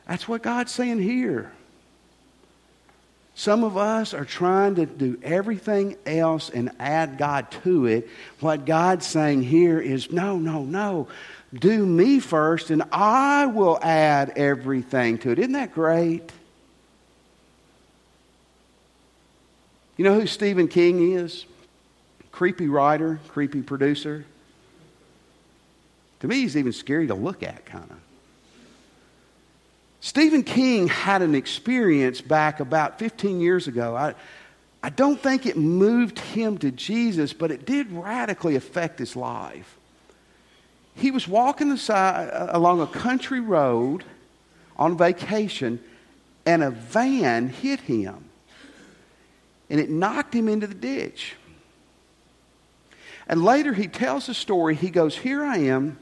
That's 0.08 0.28
what 0.28 0.41
God's 0.41 0.71
saying 0.71 0.99
here. 0.99 1.51
Some 3.38 3.65
of 3.65 3.76
us 3.76 4.13
are 4.13 4.24
trying 4.24 4.76
to 4.76 4.86
do 4.86 5.19
everything 5.21 5.98
else 6.06 6.50
and 6.50 6.71
add 6.80 7.17
God 7.17 7.52
to 7.63 7.86
it. 7.86 8.10
What 8.39 8.65
God's 8.65 9.06
saying 9.06 9.43
here 9.43 9.80
is 9.80 10.10
no, 10.10 10.38
no, 10.38 10.63
no. 10.63 11.10
Do 11.54 11.86
me 11.86 12.21
first, 12.21 12.69
and 12.69 12.84
I 12.93 13.45
will 13.48 13.78
add 13.82 14.32
everything 14.38 15.17
to 15.19 15.32
it. 15.32 15.39
Isn't 15.39 15.52
that 15.52 15.74
great? 15.74 16.32
You 19.98 20.06
know 20.06 20.19
who 20.19 20.28
Stephen 20.28 20.69
King 20.69 21.12
is? 21.13 21.45
Creepy 22.32 22.69
writer, 22.69 23.19
creepy 23.28 23.62
producer. 23.62 24.26
To 26.21 26.28
me, 26.28 26.38
he's 26.41 26.56
even 26.56 26.71
scary 26.71 27.08
to 27.08 27.15
look 27.15 27.43
at, 27.43 27.65
kind 27.65 27.89
of. 27.91 27.98
Stephen 30.06 30.44
King 30.44 30.88
had 30.88 31.24
an 31.24 31.34
experience 31.34 32.22
back 32.22 32.60
about 32.60 33.00
15 33.00 33.39
years 33.39 33.68
ago. 33.68 33.96
I, 33.96 34.13
I 34.84 34.89
don't 34.91 35.20
think 35.20 35.48
it 35.48 35.58
moved 35.58 36.20
him 36.20 36.60
to 36.60 36.70
Jesus, 36.70 37.34
but 37.34 37.50
it 37.50 37.65
did 37.65 37.91
radically 37.91 38.56
affect 38.56 39.00
his 39.00 39.15
life. 39.15 39.78
He 40.94 41.10
was 41.10 41.28
walking 41.28 41.72
aside, 41.72 42.30
uh, 42.30 42.50
along 42.52 42.82
a 42.82 42.86
country 42.86 43.39
road 43.39 44.04
on 44.78 44.96
vacation, 44.96 45.80
and 46.46 46.62
a 46.62 46.70
van 46.70 47.50
hit 47.50 47.80
him. 47.80 48.26
And 49.72 49.80
it 49.80 49.89
knocked 49.89 50.36
him 50.36 50.48
into 50.48 50.68
the 50.68 50.76
ditch. 50.76 51.34
And 53.28 53.44
later 53.44 53.74
he 53.74 53.88
tells 53.88 54.28
the 54.28 54.36
story. 54.36 54.76
He 54.76 54.91
goes, 54.91 55.18
Here 55.18 55.44
I 55.44 55.58
am 55.58 55.98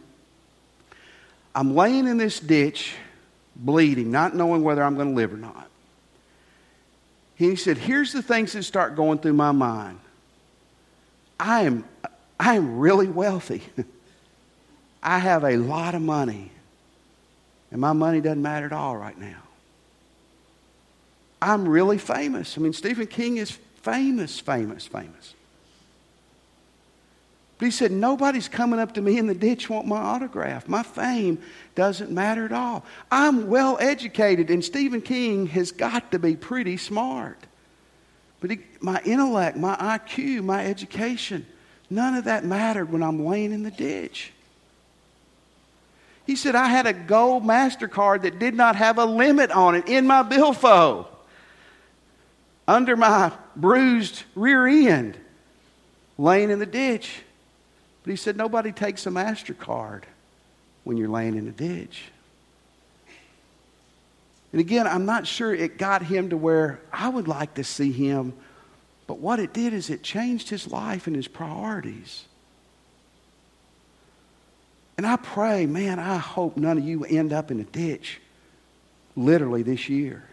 I'm 1.56 1.76
laying 1.76 2.08
in 2.08 2.18
this 2.18 2.40
ditch, 2.40 2.96
bleeding, 3.56 4.12
not 4.12 4.36
knowing 4.36 4.64
whether 4.64 4.84
I'm 4.84 4.96
going 4.96 5.10
to 5.10 5.16
live 5.16 5.34
or 5.34 5.38
not. 5.38 5.70
He 7.36 7.56
said, 7.56 7.78
Here's 7.78 8.14
the 8.14 8.22
things 8.22 8.54
that 8.54 8.64
start 8.64 8.96
going 8.96 9.20
through 9.20 9.34
my 9.34 9.52
mind. 9.52 10.00
I 11.40 11.64
am, 11.64 11.86
I 12.40 12.56
am 12.56 12.80
really 12.80 13.08
wealthy. 13.08 13.64
I 15.04 15.20
have 15.20 15.44
a 15.44 15.58
lot 15.58 15.96
of 15.96 16.02
money. 16.02 16.52
And 17.72 17.82
my 17.82 17.94
money 17.94 18.22
doesn't 18.22 18.42
matter 18.42 18.68
at 18.68 18.72
all 18.72 18.96
right 18.96 19.18
now. 19.18 19.42
I'm 21.42 21.68
really 21.68 21.98
famous. 21.98 22.58
I 22.58 22.62
mean, 22.62 22.72
Stephen 22.72 23.08
King 23.08 23.38
is 23.38 23.52
famous, 23.82 24.40
famous, 24.40 24.86
famous. 24.88 25.34
But 27.58 27.66
he 27.66 27.72
said, 27.72 27.92
Nobody's 27.92 28.48
coming 28.48 28.80
up 28.80 28.94
to 28.96 29.02
me 29.02 29.18
in 29.18 29.28
the 29.28 29.36
ditch 29.36 29.70
want 29.70 29.88
my 29.88 29.98
autograph. 29.98 30.68
My 30.68 30.84
fame 30.84 31.40
doesn't 31.76 32.12
matter 32.12 32.46
at 32.46 32.52
all. 32.52 32.84
I'm 33.12 33.48
well 33.48 33.78
educated, 33.80 34.50
and 34.50 34.64
Stephen 34.64 35.02
King 35.02 35.48
has 35.48 35.72
got 35.72 36.12
to 36.12 36.20
be 36.20 36.36
pretty 36.36 36.78
smart. 36.78 37.38
But 38.42 38.52
he, 38.52 38.60
my 38.82 39.02
intellect, 39.06 39.56
my 39.56 39.76
IQ, 39.76 40.44
my 40.44 40.66
education, 40.66 41.46
none 41.90 42.16
of 42.16 42.26
that 42.26 42.44
mattered 42.44 42.92
when 42.92 43.02
I'm 43.02 43.26
laying 43.26 43.54
in 43.54 43.64
the 43.64 43.72
ditch. 43.72 44.34
He 46.26 46.36
said, 46.36 46.56
I 46.56 46.68
had 46.68 46.86
a 46.86 46.94
gold 46.94 47.44
MasterCard 47.44 48.24
that 48.24 48.40
did 48.40 48.56
not 48.56 48.76
have 48.76 48.98
a 48.98 49.06
limit 49.06 49.52
on 49.52 49.76
it 49.76 49.88
in 49.88 50.08
my 50.08 50.24
billfold 50.24 51.08
under 52.68 52.96
my 52.96 53.32
bruised 53.56 54.24
rear 54.36 54.68
end, 54.68 55.18
laying 56.18 56.50
in 56.50 56.60
the 56.60 56.66
ditch. 56.66 57.22
But 58.04 58.12
he 58.12 58.16
said, 58.18 58.36
nobody 58.36 58.72
takes 58.72 59.06
a 59.06 59.10
MasterCard 59.10 60.04
when 60.84 60.98
you're 60.98 61.10
laying 61.10 61.38
in 61.38 61.48
a 61.48 61.52
ditch. 61.52 62.06
And 64.52 64.60
again, 64.60 64.86
I'm 64.86 65.06
not 65.06 65.26
sure 65.26 65.54
it 65.54 65.78
got 65.78 66.04
him 66.04 66.30
to 66.30 66.38
where 66.38 66.80
I 66.92 67.10
would 67.10 67.28
like 67.28 67.56
to 67.56 67.64
see 67.64 67.92
him, 67.92 68.34
but 69.08 69.18
what 69.20 69.40
it 69.40 69.54
did 69.54 69.74
is 69.74 69.90
it 69.90 70.04
changed 70.04 70.50
his 70.50 70.68
life 70.68 71.08
and 71.08 71.16
his 71.16 71.28
priorities. 71.28 72.26
And 74.98 75.08
I 75.08 75.16
pray, 75.16 75.66
man, 75.66 75.98
I 75.98 76.18
hope 76.18 76.56
none 76.56 76.78
of 76.78 76.84
you 76.84 77.04
end 77.04 77.34
up 77.34 77.50
in 77.50 77.60
a 77.60 77.64
ditch 77.64 78.22
literally 79.16 79.64
this 79.64 79.90
year. 79.90 80.24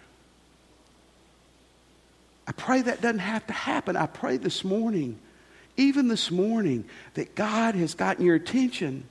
I 2.47 2.53
pray 2.53 2.83
that 2.83 3.01
doesn't 3.01 3.21
have 3.21 3.47
to 3.47 3.53
happen. 3.53 3.97
I 3.97 4.07
pray 4.07 4.37
this 4.37 4.65
morning 4.65 5.19
even 5.77 6.09
this 6.09 6.31
morning, 6.31 6.85
that 7.15 7.35
God 7.35 7.75
has 7.75 7.95
gotten 7.95 8.25
your 8.25 8.37
attention. 8.37 9.05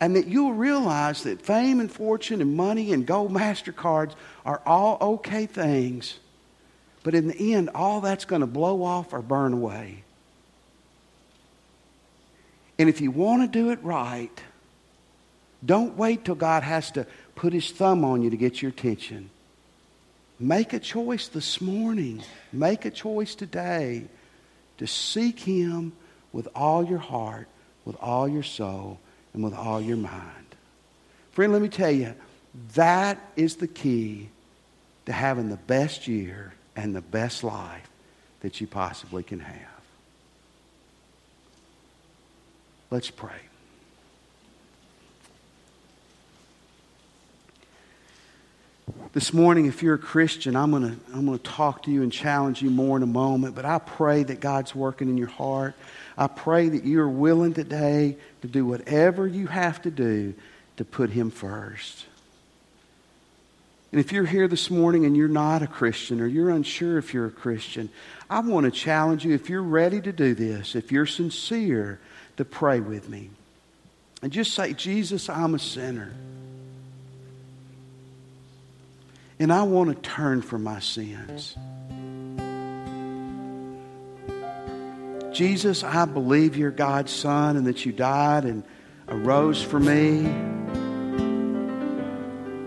And 0.00 0.16
that 0.16 0.26
you'll 0.26 0.52
realize 0.52 1.22
that 1.22 1.40
fame 1.40 1.80
and 1.80 1.90
fortune 1.90 2.40
and 2.40 2.56
money 2.56 2.92
and 2.92 3.06
gold 3.06 3.32
MasterCards 3.32 4.14
are 4.44 4.60
all 4.66 4.98
okay 5.00 5.46
things. 5.46 6.18
But 7.02 7.14
in 7.14 7.28
the 7.28 7.54
end, 7.54 7.70
all 7.74 8.00
that's 8.00 8.24
going 8.24 8.40
to 8.40 8.46
blow 8.46 8.82
off 8.82 9.12
or 9.12 9.22
burn 9.22 9.52
away. 9.52 10.04
And 12.78 12.88
if 12.88 13.00
you 13.00 13.10
want 13.10 13.42
to 13.42 13.58
do 13.58 13.70
it 13.70 13.78
right, 13.82 14.42
don't 15.64 15.96
wait 15.96 16.24
till 16.24 16.34
God 16.34 16.62
has 16.62 16.90
to 16.92 17.06
put 17.34 17.52
his 17.52 17.70
thumb 17.70 18.04
on 18.04 18.22
you 18.22 18.30
to 18.30 18.36
get 18.36 18.60
your 18.60 18.70
attention. 18.70 19.30
Make 20.38 20.72
a 20.72 20.80
choice 20.80 21.28
this 21.28 21.60
morning. 21.60 22.22
Make 22.52 22.84
a 22.84 22.90
choice 22.90 23.34
today 23.34 24.04
to 24.78 24.86
seek 24.86 25.38
him 25.38 25.92
with 26.32 26.48
all 26.54 26.84
your 26.84 26.98
heart, 26.98 27.46
with 27.84 27.96
all 28.00 28.28
your 28.28 28.42
soul, 28.42 28.98
and 29.32 29.44
with 29.44 29.54
all 29.54 29.80
your 29.80 29.96
mind. 29.96 30.46
Friend, 31.32 31.52
let 31.52 31.62
me 31.62 31.68
tell 31.68 31.90
you, 31.90 32.14
that 32.74 33.18
is 33.36 33.56
the 33.56 33.68
key 33.68 34.28
to 35.06 35.12
having 35.12 35.48
the 35.48 35.56
best 35.56 36.08
year 36.08 36.54
and 36.76 36.94
the 36.94 37.00
best 37.00 37.44
life 37.44 37.88
that 38.40 38.60
you 38.60 38.66
possibly 38.66 39.22
can 39.22 39.40
have. 39.40 39.58
Let's 42.90 43.10
pray. 43.10 43.40
This 49.14 49.32
morning, 49.32 49.66
if 49.66 49.80
you're 49.80 49.94
a 49.94 49.98
Christian, 49.98 50.56
I'm 50.56 50.72
going 50.72 50.82
to 50.82 50.96
I'm 51.14 51.24
going 51.24 51.38
to 51.38 51.44
talk 51.44 51.84
to 51.84 51.90
you 51.92 52.02
and 52.02 52.10
challenge 52.10 52.60
you 52.62 52.68
more 52.68 52.96
in 52.96 53.02
a 53.04 53.06
moment, 53.06 53.54
but 53.54 53.64
I 53.64 53.78
pray 53.78 54.24
that 54.24 54.40
God's 54.40 54.74
working 54.74 55.08
in 55.08 55.16
your 55.16 55.28
heart. 55.28 55.76
I 56.18 56.26
pray 56.26 56.68
that 56.68 56.82
you 56.82 57.00
are 57.00 57.08
willing 57.08 57.54
today 57.54 58.16
to 58.42 58.48
do 58.48 58.66
whatever 58.66 59.24
you 59.24 59.46
have 59.46 59.80
to 59.82 59.92
do 59.92 60.34
to 60.78 60.84
put 60.84 61.10
Him 61.10 61.30
first. 61.30 62.06
And 63.92 64.00
if 64.00 64.10
you're 64.10 64.26
here 64.26 64.48
this 64.48 64.68
morning 64.68 65.06
and 65.06 65.16
you're 65.16 65.28
not 65.28 65.62
a 65.62 65.68
Christian 65.68 66.20
or 66.20 66.26
you're 66.26 66.50
unsure 66.50 66.98
if 66.98 67.14
you're 67.14 67.26
a 67.26 67.30
Christian, 67.30 67.90
I 68.28 68.40
want 68.40 68.64
to 68.64 68.72
challenge 68.72 69.24
you 69.24 69.32
if 69.32 69.48
you're 69.48 69.62
ready 69.62 70.00
to 70.00 70.10
do 70.10 70.34
this, 70.34 70.74
if 70.74 70.90
you're 70.90 71.06
sincere, 71.06 72.00
to 72.36 72.44
pray 72.44 72.80
with 72.80 73.08
me. 73.08 73.30
And 74.22 74.32
just 74.32 74.54
say, 74.54 74.72
Jesus, 74.72 75.28
I'm 75.28 75.54
a 75.54 75.60
sinner. 75.60 76.12
And 79.44 79.52
I 79.52 79.62
want 79.64 79.90
to 79.90 80.10
turn 80.10 80.40
from 80.40 80.62
my 80.62 80.80
sins. 80.80 81.54
Jesus, 85.36 85.84
I 85.84 86.06
believe 86.06 86.56
you're 86.56 86.70
God's 86.70 87.12
Son 87.12 87.58
and 87.58 87.66
that 87.66 87.84
you 87.84 87.92
died 87.92 88.46
and 88.46 88.62
arose 89.06 89.62
for 89.62 89.78
me. 89.78 90.22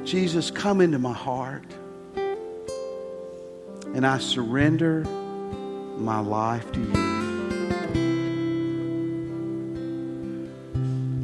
Jesus, 0.06 0.52
come 0.52 0.80
into 0.80 1.00
my 1.00 1.13
heart. 1.13 1.66
And 3.96 4.06
I 4.06 4.20
surrender 4.20 5.04
my 5.98 6.20
life 6.20 6.72
to 6.74 6.80
you. 6.80 6.94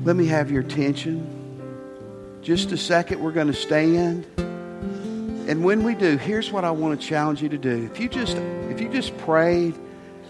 Let 0.04 0.16
me 0.16 0.26
have 0.26 0.50
your 0.50 0.62
attention. 0.62 2.42
Just 2.42 2.72
a 2.72 2.78
second, 2.78 3.20
we're 3.20 3.32
going 3.32 3.46
to 3.46 3.54
stand. 3.54 4.26
And 5.47 5.63
when 5.63 5.84
we 5.84 5.93
do, 5.93 6.17
here's 6.17 6.51
what 6.51 6.63
I 6.63 6.71
want 6.71 6.99
to 6.99 7.08
challenge 7.08 7.41
you 7.41 7.49
to 7.49 7.58
do. 7.58 7.89
If 7.91 7.99
you 7.99 8.08
just 8.08 8.38
if 8.38 8.79
you 8.79 8.89
just 8.89 9.17
prayed 9.19 9.75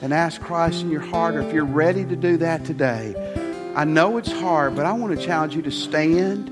and 0.02 0.14
asked 0.14 0.42
Christ 0.42 0.82
in 0.82 0.90
your 0.90 1.02
heart, 1.02 1.36
or 1.36 1.42
if 1.42 1.54
you're 1.54 1.66
ready 1.66 2.04
to 2.04 2.16
do 2.16 2.38
that 2.38 2.66
today, 2.66 3.16
I 3.76 3.86
know 3.86 4.18
it's 4.18 4.32
hard, 4.32 4.76
but 4.76 4.86
I 4.86 4.94
want 4.94 5.18
to 5.18 5.26
challenge 5.26 5.56
you 5.56 5.62
to 5.64 5.72
stand 5.72 6.50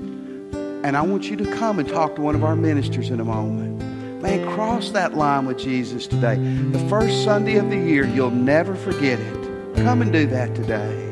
and 0.84 0.96
I 0.96 1.02
want 1.02 1.30
you 1.30 1.36
to 1.36 1.44
come 1.56 1.78
and 1.78 1.88
talk 1.88 2.16
to 2.16 2.20
one 2.20 2.34
of 2.34 2.42
our 2.44 2.56
ministers 2.56 3.10
in 3.10 3.20
a 3.20 3.24
moment. 3.24 3.80
Man, 4.20 4.48
cross 4.54 4.90
that 4.90 5.14
line 5.14 5.46
with 5.46 5.58
Jesus 5.58 6.06
today. 6.06 6.36
The 6.36 6.88
first 6.88 7.24
Sunday 7.24 7.56
of 7.56 7.70
the 7.70 7.76
year, 7.76 8.06
you'll 8.06 8.30
never 8.30 8.74
forget 8.76 9.18
it. 9.18 9.74
Come 9.76 10.02
and 10.02 10.12
do 10.12 10.26
that 10.26 10.54
today. 10.54 11.11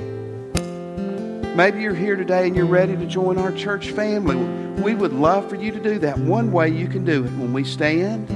Maybe 1.57 1.83
you're 1.83 1.95
here 1.95 2.15
today 2.15 2.47
and 2.47 2.55
you're 2.55 2.65
ready 2.65 2.97
to 2.97 3.07
join 3.07 3.37
our 3.37 3.51
church 3.51 3.91
family. 3.91 4.37
We 4.81 4.95
would 4.95 5.13
love 5.13 5.49
for 5.51 5.57
you 5.57 5.73
to 5.73 5.81
do 5.81 5.99
that. 5.99 6.17
One 6.17 6.53
way 6.53 6.69
you 6.69 6.87
can 6.87 7.05
do 7.05 7.25
it 7.25 7.31
when 7.33 7.53
we 7.53 7.65
stand, 7.65 8.29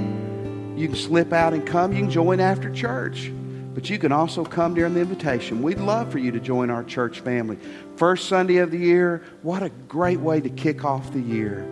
you 0.79 0.89
can 0.89 0.97
slip 0.97 1.33
out 1.33 1.55
and 1.55 1.65
come. 1.65 1.93
You 1.93 2.01
can 2.01 2.11
join 2.11 2.41
after 2.41 2.73
church. 2.75 3.31
But 3.73 3.89
you 3.89 3.99
can 3.99 4.11
also 4.11 4.45
come 4.45 4.75
during 4.75 4.95
the 4.95 5.01
invitation. 5.01 5.63
We'd 5.63 5.79
love 5.79 6.11
for 6.11 6.19
you 6.19 6.33
to 6.33 6.41
join 6.41 6.71
our 6.71 6.83
church 6.83 7.21
family. 7.21 7.57
First 7.97 8.29
Sunday 8.29 8.57
of 8.57 8.73
the 8.73 8.79
year, 8.79 9.23
what 9.43 9.63
a 9.63 9.71
great 9.89 10.19
way 10.19 10.41
to 10.41 10.51
kick 10.51 10.85
off 10.85 11.13
the 11.13 11.21
year 11.21 11.65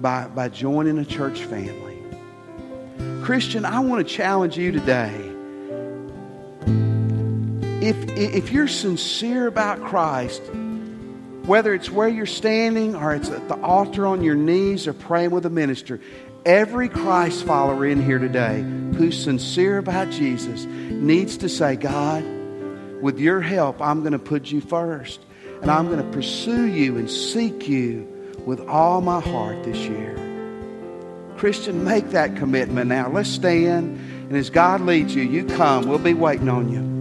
by, 0.00 0.26
by 0.26 0.48
joining 0.48 0.98
a 0.98 1.04
church 1.04 1.44
family. 1.44 1.96
Christian, 3.24 3.64
I 3.64 3.78
want 3.78 4.06
to 4.06 4.14
challenge 4.14 4.58
you 4.58 4.72
today. 4.72 5.14
If, 7.80 7.96
if 8.16 8.52
you're 8.52 8.68
sincere 8.68 9.46
about 9.46 9.80
Christ, 9.80 10.42
whether 11.46 11.74
it's 11.74 11.90
where 11.90 12.08
you're 12.08 12.26
standing 12.26 12.94
or 12.94 13.14
it's 13.14 13.28
at 13.28 13.48
the 13.48 13.60
altar 13.60 14.06
on 14.06 14.22
your 14.22 14.36
knees 14.36 14.86
or 14.86 14.92
praying 14.92 15.30
with 15.30 15.44
a 15.44 15.50
minister, 15.50 16.00
every 16.44 16.88
Christ 16.88 17.44
follower 17.44 17.84
in 17.84 18.02
here 18.02 18.18
today 18.18 18.62
who's 18.96 19.22
sincere 19.22 19.78
about 19.78 20.10
Jesus 20.10 20.64
needs 20.64 21.36
to 21.38 21.48
say, 21.48 21.76
God, 21.76 22.24
with 23.02 23.18
your 23.18 23.40
help, 23.40 23.80
I'm 23.80 24.00
going 24.00 24.12
to 24.12 24.18
put 24.18 24.52
you 24.52 24.60
first. 24.60 25.20
And 25.60 25.70
I'm 25.70 25.86
going 25.86 25.98
to 26.04 26.12
pursue 26.12 26.66
you 26.66 26.96
and 26.96 27.10
seek 27.10 27.68
you 27.68 28.08
with 28.44 28.60
all 28.68 29.00
my 29.00 29.20
heart 29.20 29.62
this 29.62 29.78
year. 29.78 30.16
Christian, 31.36 31.84
make 31.84 32.10
that 32.10 32.36
commitment 32.36 32.88
now. 32.88 33.08
Let's 33.08 33.28
stand. 33.28 33.98
And 34.28 34.36
as 34.36 34.50
God 34.50 34.80
leads 34.80 35.14
you, 35.14 35.22
you 35.22 35.44
come. 35.44 35.88
We'll 35.88 35.98
be 35.98 36.14
waiting 36.14 36.48
on 36.48 36.72
you. 36.72 36.91